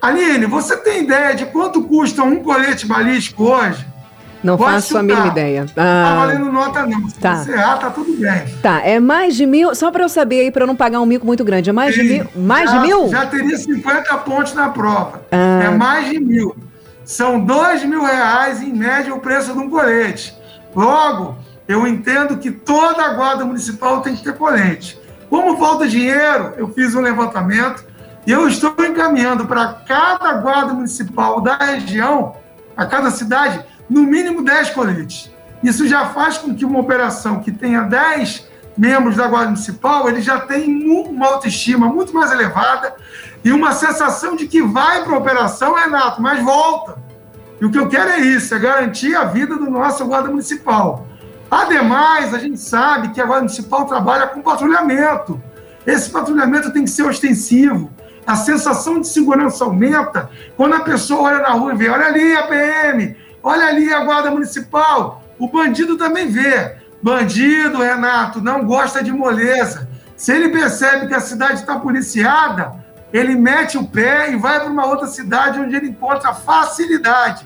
Aline, 0.01 0.46
você 0.46 0.79
tem 0.79 1.03
ideia 1.03 1.35
de 1.35 1.44
quanto 1.44 1.83
custa 1.83 2.22
um 2.22 2.42
colete 2.42 2.87
balístico 2.87 3.44
hoje? 3.44 3.87
Não 4.42 4.57
Pode 4.57 4.72
faço 4.72 4.88
chutar. 4.88 5.01
a 5.01 5.03
mínima 5.03 5.27
ideia. 5.27 5.66
Tá 5.66 5.83
ah, 5.83 6.09
tá 6.09 6.14
valendo 6.14 6.51
nota 6.51 6.87
não. 6.87 7.09
Se 7.11 7.18
tá. 7.18 7.37
você 7.37 7.53
errar, 7.53 7.77
tá 7.77 7.90
tudo 7.90 8.16
bem. 8.18 8.46
Tá, 8.62 8.81
é 8.81 8.98
mais 8.98 9.37
de 9.37 9.44
mil, 9.44 9.75
só 9.75 9.90
para 9.90 10.05
eu 10.05 10.09
saber 10.09 10.40
aí, 10.40 10.51
para 10.51 10.62
eu 10.62 10.66
não 10.66 10.75
pagar 10.75 11.01
um 11.01 11.07
mico 11.07 11.27
muito 11.27 11.44
grande, 11.44 11.68
é 11.68 11.72
mais 11.72 11.94
Sim, 11.94 12.01
de 12.01 12.09
mil? 12.09 12.27
Mais 12.35 12.70
já, 12.70 12.79
de 12.79 12.87
mil? 12.87 13.09
Já 13.11 13.27
teria 13.27 13.59
50 13.59 14.16
pontos 14.18 14.55
na 14.55 14.70
prova. 14.70 15.22
Ah. 15.31 15.64
É 15.64 15.68
mais 15.68 16.09
de 16.11 16.18
mil. 16.18 16.57
São 17.05 17.41
dois 17.41 17.85
mil 17.85 18.03
reais, 18.03 18.62
em 18.62 18.73
média, 18.73 19.15
o 19.15 19.21
preço 19.21 19.53
de 19.53 19.59
um 19.59 19.69
colete. 19.69 20.37
Logo, 20.75 21.37
eu 21.67 21.87
entendo 21.87 22.38
que 22.38 22.51
toda 22.51 23.05
a 23.05 23.15
guarda 23.15 23.45
municipal 23.45 24.01
tem 24.01 24.15
que 24.15 24.23
ter 24.23 24.37
colete. 24.37 25.01
Como 25.29 25.57
falta 25.57 25.88
dinheiro, 25.88 26.55
eu 26.57 26.69
fiz 26.73 26.95
um 26.95 27.01
levantamento 27.01 27.85
e 28.27 28.31
eu 28.31 28.47
estou 28.47 28.75
encaminhando 28.79 29.47
para 29.47 29.73
cada 29.87 30.35
guarda 30.35 30.73
municipal 30.75 31.41
da 31.41 31.57
região, 31.57 32.37
a 32.77 32.87
cada 32.87 33.11
cidade, 33.11 33.65
no 33.88 34.03
mínimo 34.03 34.43
10 34.43 34.71
coletes. 34.71 35.31
Isso 35.62 35.87
já 35.87 36.07
faz 36.07 36.38
com 36.38 36.55
que 36.55 36.65
uma 36.65 36.81
operação 36.81 37.41
que 37.41 37.53
tenha 37.53 37.83
10 37.83 38.49
membros 38.77 39.17
da 39.17 39.27
Guarda 39.27 39.51
Municipal, 39.51 40.09
ele 40.09 40.21
já 40.21 40.41
tem 40.41 40.91
uma 40.91 41.27
autoestima 41.27 41.87
muito 41.87 42.15
mais 42.15 42.33
elevada 42.33 42.95
e 43.44 43.50
uma 43.50 43.72
sensação 43.72 44.37
de 44.37 44.46
que 44.46 44.62
vai 44.62 45.05
para 45.05 45.14
a 45.14 45.18
operação, 45.18 45.74
Renato, 45.74 46.22
mas 46.22 46.42
volta. 46.42 46.96
E 47.61 47.64
o 47.64 47.70
que 47.70 47.78
eu 47.78 47.88
quero 47.88 48.11
é 48.11 48.20
isso, 48.20 48.55
é 48.55 48.59
garantir 48.59 49.14
a 49.14 49.24
vida 49.24 49.57
do 49.57 49.70
nosso 49.70 50.05
Guarda 50.07 50.28
Municipal. 50.28 51.07
Ademais, 51.50 52.33
a 52.33 52.38
gente 52.38 52.59
sabe 52.59 53.11
que 53.11 53.20
a 53.20 53.26
Guarda 53.26 53.44
Municipal 53.44 53.85
trabalha 53.85 54.26
com 54.28 54.40
patrulhamento. 54.40 55.40
Esse 55.87 56.11
patrulhamento 56.11 56.72
tem 56.72 56.85
que 56.85 56.90
ser 56.90 57.02
ostensivo. 57.02 57.90
A 58.26 58.37
sensação 58.37 59.00
de 59.00 59.09
segurança 59.09 59.64
aumenta 59.64 60.31
quando 60.57 60.74
a 60.74 60.81
pessoa 60.81 61.22
olha 61.22 61.38
na 61.38 61.50
rua 61.50 61.74
e 61.74 61.76
vê: 61.76 61.88
olha 61.88 62.07
ali 62.07 62.37
a 62.37 62.44
PM, 62.44 63.16
olha 63.42 63.66
ali 63.66 63.92
a 63.92 64.05
Guarda 64.05 64.31
Municipal. 64.31 65.22
O 65.38 65.48
bandido 65.48 65.96
também 65.96 66.28
vê. 66.28 66.76
Bandido, 67.02 67.78
Renato, 67.78 68.40
não 68.40 68.64
gosta 68.64 69.02
de 69.02 69.11
moleza. 69.11 69.88
Se 70.16 70.33
ele 70.33 70.50
percebe 70.50 71.09
que 71.09 71.14
a 71.14 71.20
cidade 71.20 71.55
está 71.55 71.78
policiada, 71.81 72.82
ele 73.12 73.35
mete 73.35 73.77
o 73.77 73.87
pé 73.87 74.33
e 74.33 74.37
vai 74.37 74.61
para 74.61 74.70
uma 74.70 74.87
outra 74.87 75.07
cidade 75.07 75.61
onde 75.61 75.77
ele 75.77 75.88
encontra 75.88 76.33
facilidade. 76.33 77.44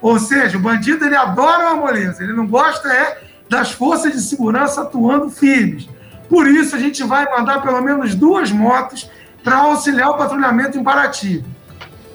Ou 0.00 0.18
seja, 0.18 0.58
o 0.58 0.60
bandido 0.60 1.04
ele 1.04 1.16
adora 1.16 1.68
uma 1.68 1.76
moleza, 1.76 2.22
ele 2.22 2.32
não 2.32 2.46
gosta 2.46 2.92
é 2.92 3.22
das 3.48 3.72
forças 3.72 4.12
de 4.12 4.20
segurança 4.20 4.82
atuando 4.82 5.30
firmes. 5.30 5.88
Por 6.28 6.46
isso, 6.48 6.74
a 6.74 6.78
gente 6.78 7.02
vai 7.02 7.24
mandar 7.30 7.62
pelo 7.62 7.80
menos 7.80 8.14
duas 8.14 8.50
motos 8.50 9.10
para 9.42 9.58
auxiliar 9.58 10.10
o 10.10 10.16
patrulhamento 10.16 10.78
em 10.78 10.82
Paraty. 10.82 11.44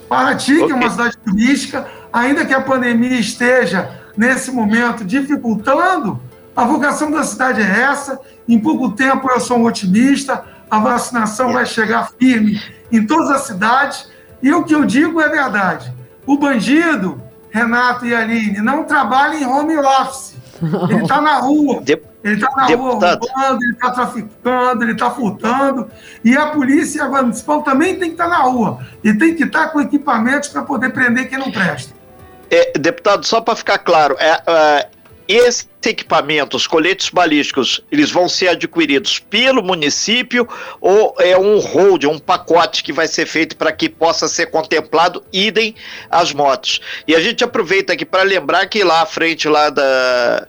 Paraty, 0.08 0.54
okay. 0.54 0.66
que 0.66 0.72
é 0.72 0.74
uma 0.74 0.90
cidade 0.90 1.16
turística, 1.18 1.86
ainda 2.12 2.44
que 2.44 2.52
a 2.52 2.60
pandemia 2.60 3.18
esteja, 3.18 3.90
nesse 4.16 4.50
momento, 4.50 5.04
dificultando, 5.04 6.20
a 6.54 6.64
vocação 6.64 7.10
da 7.10 7.22
cidade 7.22 7.62
é 7.62 7.82
essa. 7.82 8.18
Em 8.48 8.58
pouco 8.58 8.90
tempo, 8.90 9.30
eu 9.30 9.40
sou 9.40 9.58
um 9.58 9.64
otimista, 9.64 10.44
a 10.70 10.78
vacinação 10.78 11.52
vai 11.52 11.66
chegar 11.66 12.12
firme 12.18 12.60
em 12.92 13.04
todas 13.04 13.30
as 13.30 13.42
cidades. 13.42 14.08
E 14.42 14.52
o 14.52 14.64
que 14.64 14.74
eu 14.74 14.84
digo 14.84 15.20
é 15.20 15.28
verdade. 15.28 15.92
O 16.26 16.38
bandido, 16.38 17.20
Renato 17.50 18.06
e 18.06 18.14
Aline, 18.14 18.58
não 18.58 18.84
trabalha 18.84 19.36
em 19.36 19.44
home 19.44 19.76
office. 19.76 20.36
Ele 20.88 21.02
está 21.02 21.20
na 21.20 21.38
rua. 21.38 21.82
Ele 22.22 22.34
está 22.34 22.50
na 22.54 22.66
Deputado. 22.66 23.20
rua 23.20 23.38
roubando, 23.38 23.62
ele 23.62 23.72
está 23.72 23.90
traficando, 23.90 24.84
ele 24.84 24.92
está 24.92 25.10
furtando. 25.10 25.90
E 26.22 26.36
a 26.36 26.46
polícia 26.46 27.06
municipal 27.08 27.62
também 27.62 27.98
tem 27.98 28.10
que 28.10 28.14
estar 28.14 28.28
tá 28.28 28.38
na 28.38 28.42
rua. 28.44 28.78
E 29.02 29.14
tem 29.14 29.34
que 29.34 29.44
estar 29.44 29.66
tá 29.66 29.68
com 29.68 29.80
equipamentos 29.80 30.50
para 30.50 30.62
poder 30.62 30.90
prender 30.92 31.28
quem 31.28 31.38
não 31.38 31.50
presta. 31.50 31.94
É, 32.50 32.78
deputado, 32.78 33.24
só 33.24 33.40
para 33.40 33.56
ficar 33.56 33.78
claro, 33.78 34.16
é, 34.18 34.42
é, 34.46 34.88
esses 35.30 35.68
equipamentos, 35.84 36.66
coletes 36.66 37.08
balísticos, 37.08 37.80
eles 37.90 38.10
vão 38.10 38.28
ser 38.28 38.48
adquiridos 38.48 39.18
pelo 39.18 39.62
município 39.62 40.48
ou 40.80 41.14
é 41.18 41.38
um 41.38 41.58
hold, 41.58 42.04
um 42.04 42.18
pacote 42.18 42.82
que 42.82 42.92
vai 42.92 43.06
ser 43.06 43.26
feito 43.26 43.56
para 43.56 43.72
que 43.72 43.88
possa 43.88 44.28
ser 44.28 44.46
contemplado, 44.46 45.24
idem 45.32 45.74
as 46.10 46.32
motos. 46.32 46.80
E 47.06 47.14
a 47.14 47.20
gente 47.20 47.44
aproveita 47.44 47.92
aqui 47.92 48.04
para 48.04 48.22
lembrar 48.22 48.66
que 48.66 48.82
lá 48.82 49.02
à 49.02 49.06
frente 49.06 49.48
lá 49.48 49.70
da 49.70 50.48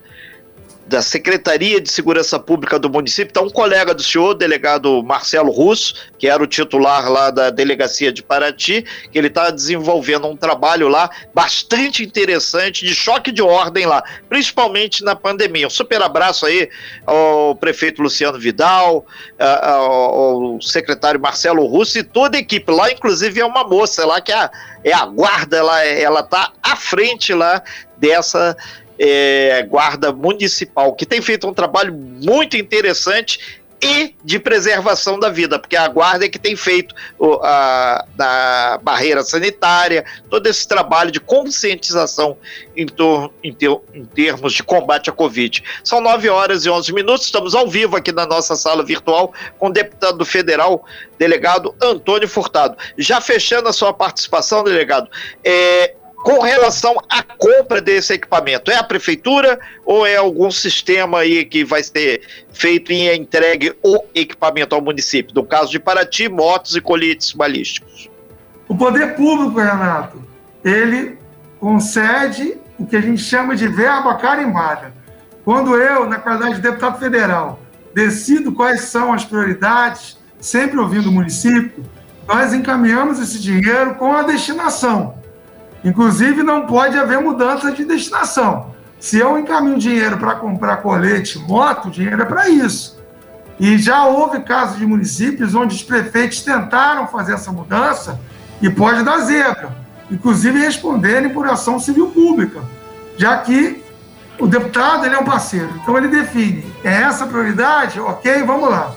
da 0.91 1.01
Secretaria 1.01 1.79
de 1.79 1.89
Segurança 1.89 2.37
Pública 2.37 2.77
do 2.77 2.89
município, 2.89 3.29
está 3.29 3.39
um 3.39 3.49
colega 3.49 3.93
do 3.93 4.03
senhor, 4.03 4.33
delegado 4.33 5.01
Marcelo 5.01 5.49
Russo, 5.49 5.95
que 6.19 6.27
era 6.27 6.43
o 6.43 6.45
titular 6.45 7.09
lá 7.09 7.31
da 7.31 7.49
delegacia 7.49 8.11
de 8.11 8.21
Paraty, 8.21 8.83
que 9.09 9.17
ele 9.17 9.27
está 9.27 9.49
desenvolvendo 9.51 10.27
um 10.27 10.35
trabalho 10.35 10.89
lá 10.89 11.09
bastante 11.33 12.03
interessante 12.03 12.85
de 12.85 12.93
choque 12.93 13.31
de 13.31 13.41
ordem 13.41 13.85
lá, 13.85 14.03
principalmente 14.27 15.01
na 15.01 15.15
pandemia. 15.15 15.65
Um 15.65 15.69
super 15.69 16.01
abraço 16.01 16.45
aí 16.45 16.69
ao 17.05 17.55
prefeito 17.55 18.01
Luciano 18.01 18.37
Vidal, 18.37 19.05
ao 19.39 20.61
secretário 20.61 21.21
Marcelo 21.21 21.65
Russo 21.67 21.99
e 21.99 22.03
toda 22.03 22.35
a 22.35 22.41
equipe. 22.41 22.69
Lá, 22.69 22.91
inclusive, 22.91 23.39
é 23.39 23.45
uma 23.45 23.63
moça 23.63 24.05
lá 24.05 24.19
que 24.19 24.33
é 24.33 24.35
a, 24.35 24.51
é 24.83 24.91
a 24.91 25.05
guarda, 25.05 25.55
ela, 25.55 25.85
ela 25.85 26.21
tá 26.21 26.51
à 26.61 26.75
frente 26.75 27.33
lá 27.33 27.63
dessa 27.97 28.57
é, 29.03 29.63
Guarda 29.63 30.13
Municipal, 30.13 30.93
que 30.93 31.07
tem 31.07 31.23
feito 31.23 31.47
um 31.47 31.53
trabalho 31.55 31.91
muito 31.91 32.55
interessante 32.55 33.59
e 33.83 34.13
de 34.23 34.37
preservação 34.37 35.19
da 35.19 35.27
vida, 35.27 35.57
porque 35.57 35.75
a 35.75 35.87
guarda 35.87 36.25
é 36.25 36.29
que 36.29 36.37
tem 36.37 36.55
feito 36.55 36.93
o, 37.17 37.39
a, 37.41 38.05
a 38.19 38.79
barreira 38.79 39.23
sanitária, 39.23 40.05
todo 40.29 40.45
esse 40.45 40.67
trabalho 40.67 41.09
de 41.09 41.19
conscientização 41.19 42.37
em, 42.77 42.85
tor, 42.85 43.33
em, 43.43 43.51
ter, 43.51 43.75
em, 43.91 44.05
termos 44.05 44.53
de 44.53 44.61
combate 44.61 45.09
à 45.09 45.13
Covid. 45.13 45.63
São 45.83 45.99
9 45.99 46.29
horas 46.29 46.63
e 46.63 46.69
11 46.69 46.93
minutos, 46.93 47.25
estamos 47.25 47.55
ao 47.55 47.67
vivo 47.67 47.95
aqui 47.95 48.11
na 48.11 48.27
nossa 48.27 48.55
sala 48.55 48.85
virtual 48.85 49.33
com 49.57 49.69
o 49.69 49.73
deputado 49.73 50.23
federal, 50.23 50.85
delegado 51.17 51.73
Antônio 51.81 52.27
Furtado. 52.27 52.77
Já 52.99 53.19
fechando 53.19 53.67
a 53.67 53.73
sua 53.73 53.91
participação, 53.91 54.63
delegado, 54.63 55.09
é, 55.43 55.95
com 56.23 56.39
relação 56.41 56.95
à 57.09 57.23
compra 57.23 57.81
desse 57.81 58.13
equipamento, 58.13 58.69
é 58.69 58.75
a 58.75 58.83
prefeitura 58.83 59.59
ou 59.85 60.05
é 60.05 60.15
algum 60.15 60.51
sistema 60.51 61.19
aí 61.19 61.43
que 61.43 61.63
vai 61.63 61.83
ser 61.83 62.21
feito 62.53 62.91
e 62.91 63.13
entregue 63.15 63.73
o 63.83 64.03
equipamento 64.13 64.75
ao 64.75 64.81
município? 64.81 65.33
No 65.33 65.43
caso 65.43 65.71
de 65.71 65.79
Paraty, 65.79 66.29
motos 66.29 66.75
e 66.75 66.81
coletes 66.81 67.31
balísticos. 67.31 68.09
O 68.67 68.77
poder 68.77 69.15
público, 69.15 69.59
Renato, 69.59 70.21
ele 70.63 71.17
concede 71.59 72.57
o 72.77 72.85
que 72.85 72.95
a 72.95 73.01
gente 73.01 73.21
chama 73.21 73.55
de 73.55 73.67
verba 73.67 74.15
carimbada. 74.15 74.93
Quando 75.43 75.75
eu, 75.75 76.07
na 76.07 76.17
qualidade 76.17 76.55
de 76.55 76.61
deputado 76.61 76.99
federal, 76.99 77.59
decido 77.93 78.51
quais 78.51 78.81
são 78.81 79.11
as 79.11 79.25
prioridades, 79.25 80.17
sempre 80.39 80.79
ouvindo 80.79 81.09
o 81.09 81.11
município, 81.11 81.83
nós 82.27 82.53
encaminhamos 82.53 83.19
esse 83.19 83.39
dinheiro 83.39 83.95
com 83.95 84.13
a 84.15 84.23
destinação. 84.23 85.20
Inclusive, 85.83 86.43
não 86.43 86.67
pode 86.67 86.97
haver 86.97 87.19
mudança 87.19 87.71
de 87.71 87.83
destinação. 87.83 88.71
Se 88.99 89.17
eu 89.17 89.37
encaminho 89.37 89.79
dinheiro 89.79 90.17
para 90.17 90.35
comprar 90.35 90.77
colete, 90.77 91.39
moto, 91.39 91.87
o 91.87 91.91
dinheiro 91.91 92.21
é 92.21 92.25
para 92.25 92.47
isso. 92.49 92.99
E 93.59 93.77
já 93.77 94.05
houve 94.05 94.41
casos 94.41 94.77
de 94.77 94.85
municípios 94.85 95.55
onde 95.55 95.75
os 95.75 95.83
prefeitos 95.83 96.41
tentaram 96.41 97.07
fazer 97.07 97.33
essa 97.33 97.51
mudança 97.51 98.19
e 98.61 98.69
pode 98.69 99.03
dar 99.03 99.19
zebra, 99.21 99.75
inclusive 100.09 100.59
responderem 100.59 101.29
por 101.29 101.47
ação 101.47 101.79
civil 101.79 102.11
pública, 102.11 102.61
já 103.17 103.37
que 103.37 103.83
o 104.39 104.45
deputado 104.45 105.05
ele 105.05 105.15
é 105.15 105.19
um 105.19 105.25
parceiro. 105.25 105.69
Então 105.81 105.97
ele 105.97 106.07
define, 106.07 106.71
é 106.83 107.01
essa 107.01 107.23
a 107.23 107.27
prioridade? 107.27 107.99
Ok, 107.99 108.43
vamos 108.43 108.69
lá. 108.69 108.93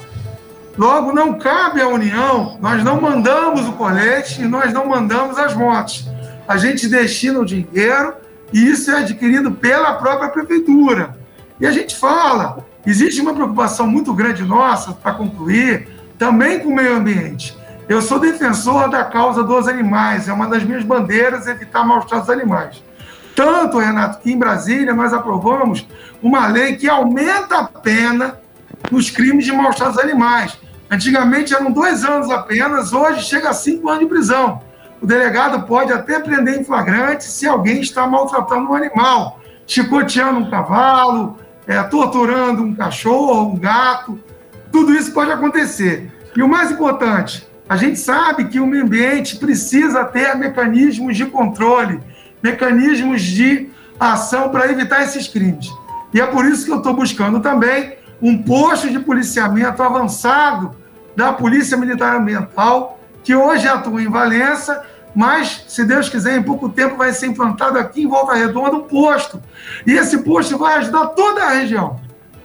Logo, 0.77 1.13
não 1.13 1.39
cabe 1.39 1.81
à 1.81 1.89
União, 1.89 2.59
nós 2.61 2.83
não 2.85 3.01
mandamos 3.01 3.67
o 3.69 3.73
colete 3.73 4.43
e 4.43 4.45
nós 4.45 4.73
não 4.73 4.87
mandamos 4.87 5.39
as 5.39 5.55
motos 5.55 6.14
a 6.47 6.57
gente 6.57 6.89
destina 6.89 7.41
o 7.41 7.45
dinheiro 7.45 8.15
e 8.53 8.71
isso 8.71 8.91
é 8.91 8.99
adquirido 8.99 9.53
pela 9.53 9.95
própria 9.95 10.29
prefeitura. 10.29 11.17
E 11.61 11.67
a 11.67 11.73
gente 11.73 11.97
fala, 11.97 12.65
existe 12.87 13.21
uma 13.21 13.35
preocupação 13.35 13.87
muito 13.87 14.13
grande 14.13 14.45
nossa, 14.45 14.93
para 14.93 15.15
concluir, 15.15 15.89
também 16.19 16.61
com 16.61 16.69
o 16.69 16.75
meio 16.75 16.97
ambiente. 16.97 17.57
Eu 17.89 18.01
sou 18.01 18.19
defensor 18.19 18.89
da 18.89 19.05
causa 19.05 19.43
dos 19.43 19.69
animais, 19.69 20.29
é 20.29 20.33
uma 20.33 20.47
das 20.47 20.63
minhas 20.63 20.85
bandeiras 20.85 21.47
evitar 21.47 21.85
maus-tratos 21.85 22.29
dos 22.29 22.37
animais. 22.37 22.83
Tanto, 23.35 23.79
Renato, 23.79 24.21
que 24.21 24.33
em 24.33 24.39
Brasília 24.39 24.95
nós 24.95 25.13
aprovamos 25.13 25.87
uma 26.23 26.47
lei 26.47 26.77
que 26.77 26.89
aumenta 26.89 27.59
a 27.59 27.65
pena 27.65 28.39
nos 28.91 29.11
crimes 29.11 29.45
de 29.45 29.53
maus-tratos 29.53 29.97
dos 29.97 30.05
animais. 30.05 30.57
Antigamente 30.91 31.55
eram 31.55 31.73
dois 31.73 32.05
anos 32.05 32.31
apenas, 32.31 32.93
hoje 32.93 33.23
chega 33.23 33.51
a 33.51 33.55
cinco 33.55 33.89
anos 33.89 34.01
de 34.01 34.07
prisão 34.07 34.63
o 35.05 35.07
delegado 35.07 35.67
pode 35.67 35.93
até 35.93 36.19
prender 36.19 36.59
em 36.59 36.65
flagrante 36.65 37.25
se 37.25 37.47
alguém 37.47 37.83
está 37.83 38.07
maltratando 38.07 38.71
um 38.71 38.75
animal, 38.75 39.39
chicoteando 39.67 40.41
um 40.41 40.49
cavalo, 40.49 41.37
é, 41.67 41.83
torturando 41.83 42.63
um 42.63 42.75
cachorro, 42.75 43.53
um 43.53 43.59
gato. 43.59 44.19
Tudo 44.73 44.95
isso 44.95 45.13
pode 45.13 45.31
acontecer. 45.31 46.11
E 46.35 46.43
o 46.43 46.49
mais 46.49 46.71
importante, 46.71 47.47
a 47.69 47.77
gente 47.77 47.99
sabe 47.99 48.47
que 48.47 48.59
o 48.59 48.67
meio 48.67 48.85
ambiente 48.85 49.37
precisa 49.37 50.05
ter 50.05 50.35
mecanismos 50.37 51.19
de 51.19 51.27
controle, 51.27 52.01
mecanismos 52.43 53.21
de 53.21 53.69
ação 54.01 54.49
para 54.49 54.73
evitar 54.73 55.03
esses 55.03 55.29
crimes. 55.29 55.69
E 56.15 56.21
é 56.23 56.27
por 56.27 56.47
isso 56.47 56.65
que 56.65 56.73
eu 56.73 56.79
estou 56.79 56.95
buscando 56.95 57.41
também 57.41 57.99
um 58.23 58.43
posto 58.43 58.89
de 58.89 58.99
policiamento 59.01 59.83
avançado 59.83 60.75
da 61.15 61.31
Polícia 61.31 61.77
Militar 61.77 62.17
Ambiental, 62.17 62.99
que 63.23 63.35
hoje 63.35 63.69
atua 63.69 64.03
em 64.03 64.09
Valença 64.09 64.83
mas, 65.15 65.65
se 65.69 65.85
Deus 65.85 66.09
quiser, 66.09 66.37
em 66.37 66.43
pouco 66.43 66.69
tempo 66.69 66.97
vai 66.97 67.13
ser 67.13 67.27
implantado 67.27 67.79
aqui 67.79 68.03
em 68.03 68.09
Volta 68.09 68.35
Redonda 68.35 68.77
um 68.77 68.83
posto. 68.83 69.41
E 69.87 69.93
esse 69.93 70.19
posto 70.19 70.59
vai 70.59 70.75
ajudar 70.79 71.07
toda 71.09 71.45
a 71.45 71.51
região. 71.51 72.01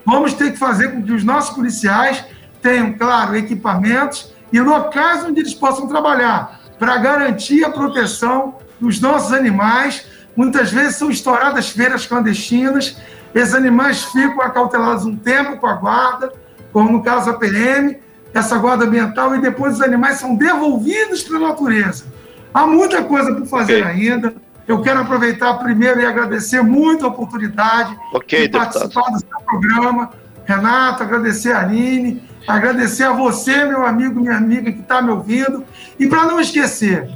Vamos 0.05 0.33
ter 0.33 0.51
que 0.51 0.57
fazer 0.57 0.91
com 0.91 1.01
que 1.01 1.11
os 1.11 1.23
nossos 1.23 1.55
policiais 1.55 2.23
tenham, 2.61 2.93
claro, 2.93 3.35
equipamentos 3.35 4.31
e 4.51 4.59
locais 4.59 5.23
onde 5.23 5.39
eles 5.39 5.53
possam 5.53 5.87
trabalhar 5.87 6.59
para 6.77 6.97
garantir 6.97 7.63
a 7.63 7.69
proteção 7.69 8.55
dos 8.79 9.01
nossos 9.01 9.33
animais. 9.33 10.05
Muitas 10.35 10.71
vezes 10.71 10.95
são 10.95 11.09
estouradas 11.09 11.69
feiras 11.69 12.05
clandestinas, 12.05 12.97
esses 13.33 13.53
animais 13.53 14.03
ficam 14.05 14.41
acautelados 14.41 15.05
um 15.05 15.15
tempo 15.15 15.57
com 15.57 15.67
a 15.67 15.73
guarda, 15.73 16.31
como 16.71 16.91
no 16.91 17.03
caso 17.03 17.31
da 17.31 17.37
PM, 17.37 17.97
essa 18.33 18.57
guarda 18.57 18.85
ambiental, 18.85 19.35
e 19.35 19.41
depois 19.41 19.75
os 19.75 19.81
animais 19.81 20.17
são 20.17 20.35
devolvidos 20.35 21.23
para 21.23 21.37
a 21.37 21.39
natureza. 21.39 22.05
Há 22.53 22.65
muita 22.65 23.03
coisa 23.03 23.33
por 23.33 23.45
fazer 23.45 23.83
okay. 23.83 24.09
ainda. 24.09 24.33
Eu 24.67 24.81
quero 24.81 24.99
aproveitar 24.99 25.55
primeiro 25.55 25.99
e 25.99 26.05
agradecer 26.05 26.61
muito 26.61 27.05
a 27.05 27.09
oportunidade 27.09 27.97
okay, 28.13 28.47
de 28.47 28.57
participar 28.57 29.09
do 29.11 29.19
seu 29.19 29.39
programa. 29.45 30.11
Renato, 30.45 31.03
agradecer 31.03 31.51
a 31.51 31.61
Aline, 31.61 32.23
agradecer 32.47 33.03
a 33.03 33.11
você, 33.11 33.65
meu 33.65 33.85
amigo, 33.85 34.19
minha 34.19 34.37
amiga 34.37 34.71
que 34.71 34.81
está 34.81 35.01
me 35.01 35.11
ouvindo. 35.11 35.63
E 35.99 36.07
para 36.07 36.25
não 36.25 36.39
esquecer, 36.39 37.09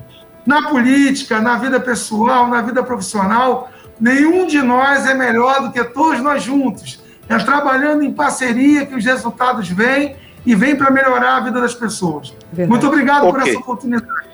na 0.46 0.70
política, 0.70 1.40
na 1.40 1.58
vida 1.58 1.80
pessoal, 1.80 2.48
na 2.48 2.62
vida 2.62 2.84
profissional, 2.84 3.72
nenhum 4.00 4.46
de 4.48 4.62
nós 4.62 5.06
é 5.06 5.14
melhor 5.14 5.62
do 5.62 5.72
que 5.72 5.84
todos 5.84 6.20
nós 6.22 6.44
juntos. 6.44 7.02
É 7.30 7.38
trabalhando 7.38 8.04
em 8.04 8.12
parceria 8.12 8.86
que 8.86 8.96
os 8.96 9.06
resultados 9.06 9.70
vêm 9.70 10.16
e 10.46 10.54
vêm 10.54 10.76
para 10.76 10.92
melhorar 10.92 11.38
a 11.38 11.40
vida 11.40 11.62
das 11.62 11.74
pessoas. 11.74 12.36
Verdade. 12.52 12.70
Muito 12.70 12.88
obrigado 12.88 13.28
okay. 13.28 13.32
por 13.32 13.50
essa 13.50 13.60
oportunidade. 13.60 14.33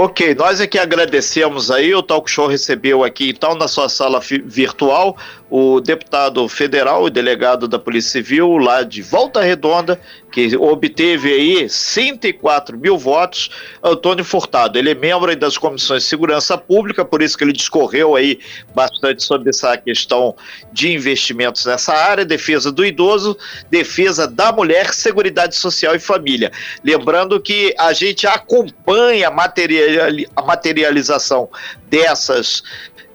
Ok, 0.00 0.32
nós 0.36 0.60
é 0.60 0.66
que 0.68 0.78
agradecemos 0.78 1.72
aí. 1.72 1.92
O 1.92 2.04
Talk 2.04 2.30
Show 2.30 2.46
recebeu 2.46 3.02
aqui, 3.02 3.30
então, 3.30 3.56
na 3.56 3.66
sua 3.66 3.88
sala 3.88 4.20
virtual, 4.20 5.16
o 5.50 5.80
deputado 5.80 6.48
federal 6.48 7.08
e 7.08 7.10
delegado 7.10 7.66
da 7.66 7.80
Polícia 7.80 8.12
Civil, 8.12 8.58
lá 8.58 8.84
de 8.84 9.02
Volta 9.02 9.42
Redonda, 9.42 10.00
que 10.38 10.56
obteve 10.56 11.32
aí 11.32 11.68
104 11.68 12.78
mil 12.78 12.96
votos, 12.96 13.50
Antônio 13.82 14.24
Furtado. 14.24 14.78
Ele 14.78 14.90
é 14.90 14.94
membro 14.94 15.34
das 15.34 15.58
comissões 15.58 16.04
de 16.04 16.08
segurança 16.08 16.56
pública, 16.56 17.04
por 17.04 17.20
isso 17.20 17.36
que 17.36 17.42
ele 17.42 17.52
discorreu 17.52 18.14
aí 18.14 18.38
bastante 18.72 19.24
sobre 19.24 19.50
essa 19.50 19.76
questão 19.76 20.36
de 20.72 20.92
investimentos 20.92 21.66
nessa 21.66 21.92
área, 21.92 22.24
defesa 22.24 22.70
do 22.70 22.86
idoso, 22.86 23.36
defesa 23.68 24.28
da 24.28 24.52
mulher, 24.52 24.94
seguridade 24.94 25.56
social 25.56 25.96
e 25.96 25.98
família. 25.98 26.52
Lembrando 26.84 27.40
que 27.40 27.74
a 27.76 27.92
gente 27.92 28.24
acompanha 28.24 29.28
a 29.28 30.42
materialização 30.42 31.50
dessas 31.88 32.62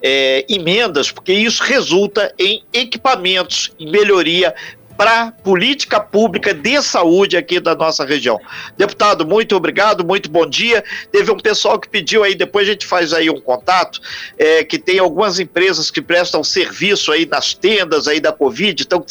é, 0.02 0.44
emendas, 0.46 1.10
porque 1.10 1.32
isso 1.32 1.62
resulta 1.62 2.34
em 2.38 2.62
equipamentos, 2.74 3.72
em 3.80 3.90
melhoria 3.90 4.54
para 4.96 5.32
política 5.32 6.00
pública 6.00 6.54
de 6.54 6.80
saúde 6.82 7.36
aqui 7.36 7.58
da 7.58 7.74
nossa 7.74 8.04
região. 8.04 8.38
Deputado, 8.76 9.26
muito 9.26 9.56
obrigado, 9.56 10.04
muito 10.04 10.30
bom 10.30 10.46
dia. 10.46 10.84
Teve 11.10 11.30
um 11.30 11.36
pessoal 11.36 11.78
que 11.78 11.88
pediu 11.88 12.22
aí, 12.22 12.34
depois 12.34 12.68
a 12.68 12.72
gente 12.72 12.86
faz 12.86 13.12
aí 13.12 13.28
um 13.28 13.40
contato, 13.40 14.00
é, 14.38 14.62
que 14.64 14.78
tem 14.78 14.98
algumas 14.98 15.38
empresas 15.38 15.90
que 15.90 16.00
prestam 16.00 16.44
serviço 16.44 17.10
aí 17.10 17.26
nas 17.26 17.54
tendas 17.54 18.06
aí 18.06 18.20
da 18.20 18.32
Covid, 18.32 18.82
estão 18.82 19.00
com 19.00 19.08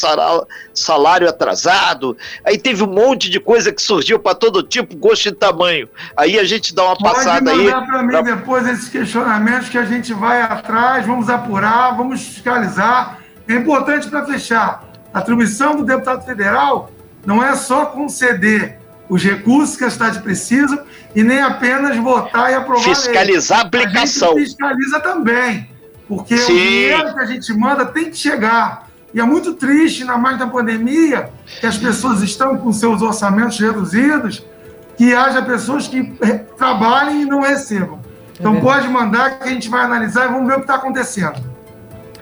salário 0.74 1.28
atrasado. 1.28 2.16
Aí 2.46 2.58
teve 2.58 2.84
um 2.84 2.88
monte 2.88 3.30
de 3.30 3.40
coisa 3.40 3.72
que 3.72 3.82
surgiu 3.82 4.20
para 4.20 4.36
todo 4.36 4.64
tipo, 4.64 4.96
gosto 4.96 5.28
e 5.28 5.32
tamanho. 5.32 5.90
Aí 6.16 6.40
a 6.40 6.44
gente 6.44 6.74
dá 6.74 6.84
uma 6.86 6.96
Pode 6.96 7.16
passada 7.16 7.52
aí. 7.52 7.72
Pode 7.72 7.86
para 7.88 8.04
mim 8.04 8.10
pra... 8.10 8.22
depois 8.22 8.68
esses 8.68 8.88
questionamentos 8.88 9.70
que 9.70 9.78
a 9.78 9.86
gente 9.86 10.14
vai 10.14 10.42
atrás, 10.42 11.06
vamos 11.06 11.30
apurar, 11.30 11.96
vamos 11.96 12.22
fiscalizar. 12.22 13.20
É 13.48 13.56
importante 13.56 14.08
para 14.08 14.26
fechar 14.26 14.93
a 15.14 15.20
atribuição 15.20 15.76
do 15.76 15.86
deputado 15.86 16.26
federal 16.26 16.92
não 17.26 17.44
é 17.44 17.56
só 17.56 17.86
conceder 17.86 18.80
os 19.08 19.24
recursos 19.24 19.78
que 19.78 19.84
a 19.84 19.90
cidade 19.90 20.22
precisa 20.22 20.84
e 21.16 21.24
nem 21.24 21.42
apenas 21.42 21.96
votar 21.98 22.52
e 22.52 22.56
aprovar. 22.56 22.84
Fiscalizar 22.84 23.60
a 23.60 23.62
aplicação. 23.62 24.32
A 24.34 24.40
gente 24.40 24.46
fiscaliza 24.46 25.00
também, 25.00 25.70
porque 26.08 26.38
Sim. 26.38 26.54
o 26.54 26.56
dinheiro 26.56 27.14
que 27.14 27.20
a 27.20 27.26
gente 27.26 27.54
manda 27.54 27.86
tem 27.86 28.10
que 28.10 28.18
chegar. 28.18 28.88
E 29.14 29.20
é 29.20 29.24
muito 29.24 29.54
triste, 29.54 30.04
na 30.04 30.18
mais 30.18 30.40
da 30.40 30.48
pandemia, 30.48 31.30
que 31.60 31.68
as 31.68 31.78
pessoas 31.78 32.24
estão 32.24 32.58
com 32.58 32.74
seus 32.74 33.02
orçamentos 33.02 33.60
reduzidos, 33.60 34.44
que 34.98 35.14
haja 35.14 35.44
pessoas 35.44 35.88
que 35.88 36.04
trabalhem 36.58 37.22
e 37.22 37.26
não 37.26 37.42
recebam. 37.42 38.00
Então 38.40 38.56
é 38.56 38.60
pode 38.60 38.88
mandar 38.88 39.38
que 39.38 39.48
a 39.48 39.52
gente 39.52 39.70
vai 39.70 39.84
analisar 39.84 40.26
e 40.26 40.28
vamos 40.30 40.48
ver 40.48 40.54
o 40.54 40.56
que 40.58 40.62
está 40.64 40.76
acontecendo. 40.76 41.53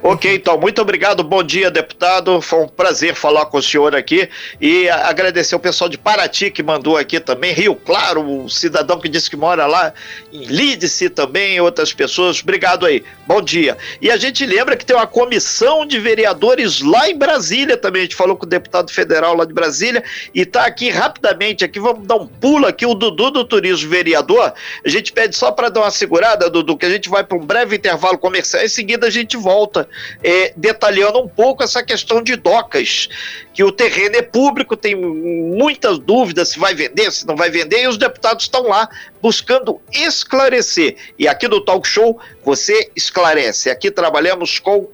Ok, 0.03 0.33
então, 0.33 0.59
muito 0.59 0.81
obrigado. 0.81 1.23
Bom 1.23 1.43
dia, 1.43 1.69
deputado. 1.69 2.41
Foi 2.41 2.63
um 2.63 2.67
prazer 2.67 3.13
falar 3.13 3.45
com 3.45 3.59
o 3.59 3.61
senhor 3.61 3.95
aqui 3.95 4.27
e 4.59 4.89
agradecer 4.89 5.53
o 5.53 5.59
pessoal 5.59 5.87
de 5.87 5.95
Paraty 5.95 6.49
que 6.49 6.63
mandou 6.63 6.97
aqui 6.97 7.19
também. 7.19 7.53
Rio 7.53 7.75
Claro, 7.75 8.45
o 8.45 8.49
cidadão 8.49 8.99
que 8.99 9.07
disse 9.07 9.29
que 9.29 9.35
mora 9.35 9.67
lá 9.67 9.93
em 10.33 10.43
Lídice 10.45 11.07
também, 11.07 11.61
outras 11.61 11.93
pessoas. 11.93 12.41
Obrigado 12.41 12.87
aí. 12.87 13.03
Bom 13.27 13.43
dia. 13.43 13.77
E 14.01 14.09
a 14.09 14.17
gente 14.17 14.43
lembra 14.43 14.75
que 14.75 14.83
tem 14.83 14.95
uma 14.95 15.05
comissão 15.05 15.85
de 15.85 15.99
vereadores 15.99 16.81
lá 16.81 17.07
em 17.07 17.15
Brasília 17.15 17.77
também. 17.77 18.01
A 18.01 18.05
gente 18.05 18.15
falou 18.15 18.35
com 18.35 18.47
o 18.47 18.49
deputado 18.49 18.91
federal 18.91 19.35
lá 19.35 19.45
de 19.45 19.53
Brasília 19.53 20.03
e 20.33 20.41
está 20.41 20.65
aqui 20.65 20.89
rapidamente. 20.89 21.63
Aqui 21.63 21.79
vamos 21.79 22.07
dar 22.07 22.15
um 22.15 22.25
pulo 22.25 22.65
aqui. 22.65 22.87
O 22.87 22.95
Dudu 22.95 23.29
do 23.29 23.45
Turismo 23.45 23.87
Vereador. 23.87 24.51
A 24.83 24.89
gente 24.89 25.13
pede 25.13 25.35
só 25.35 25.51
para 25.51 25.69
dar 25.69 25.81
uma 25.81 25.91
segurada, 25.91 26.49
Dudu, 26.49 26.75
que 26.75 26.87
a 26.87 26.89
gente 26.89 27.07
vai 27.07 27.23
para 27.23 27.37
um 27.37 27.45
breve 27.45 27.75
intervalo 27.75 28.17
comercial. 28.17 28.63
Em 28.63 28.67
seguida 28.67 29.05
a 29.05 29.11
gente 29.11 29.37
volta 29.37 29.90
é, 30.23 30.53
detalhando 30.55 31.19
um 31.19 31.27
pouco 31.27 31.63
essa 31.63 31.83
questão 31.83 32.21
de 32.21 32.35
docas, 32.35 33.09
que 33.53 33.63
o 33.63 33.71
terreno 33.71 34.15
é 34.15 34.21
público, 34.21 34.75
tem 34.75 34.95
muitas 34.95 35.99
dúvidas 35.99 36.49
se 36.49 36.59
vai 36.59 36.73
vender, 36.73 37.11
se 37.11 37.27
não 37.27 37.35
vai 37.35 37.49
vender, 37.49 37.83
e 37.83 37.87
os 37.87 37.97
deputados 37.97 38.45
estão 38.45 38.67
lá 38.67 38.89
buscando 39.21 39.81
esclarecer. 39.91 40.95
E 41.17 41.27
aqui 41.27 41.47
no 41.47 41.61
Talk 41.61 41.87
Show 41.87 42.19
você 42.43 42.89
esclarece. 42.95 43.69
Aqui 43.69 43.91
trabalhamos 43.91 44.59
com 44.59 44.87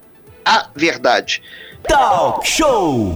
a 0.44 0.68
verdade. 0.74 1.42
Talk 1.86 2.46
Show! 2.46 3.06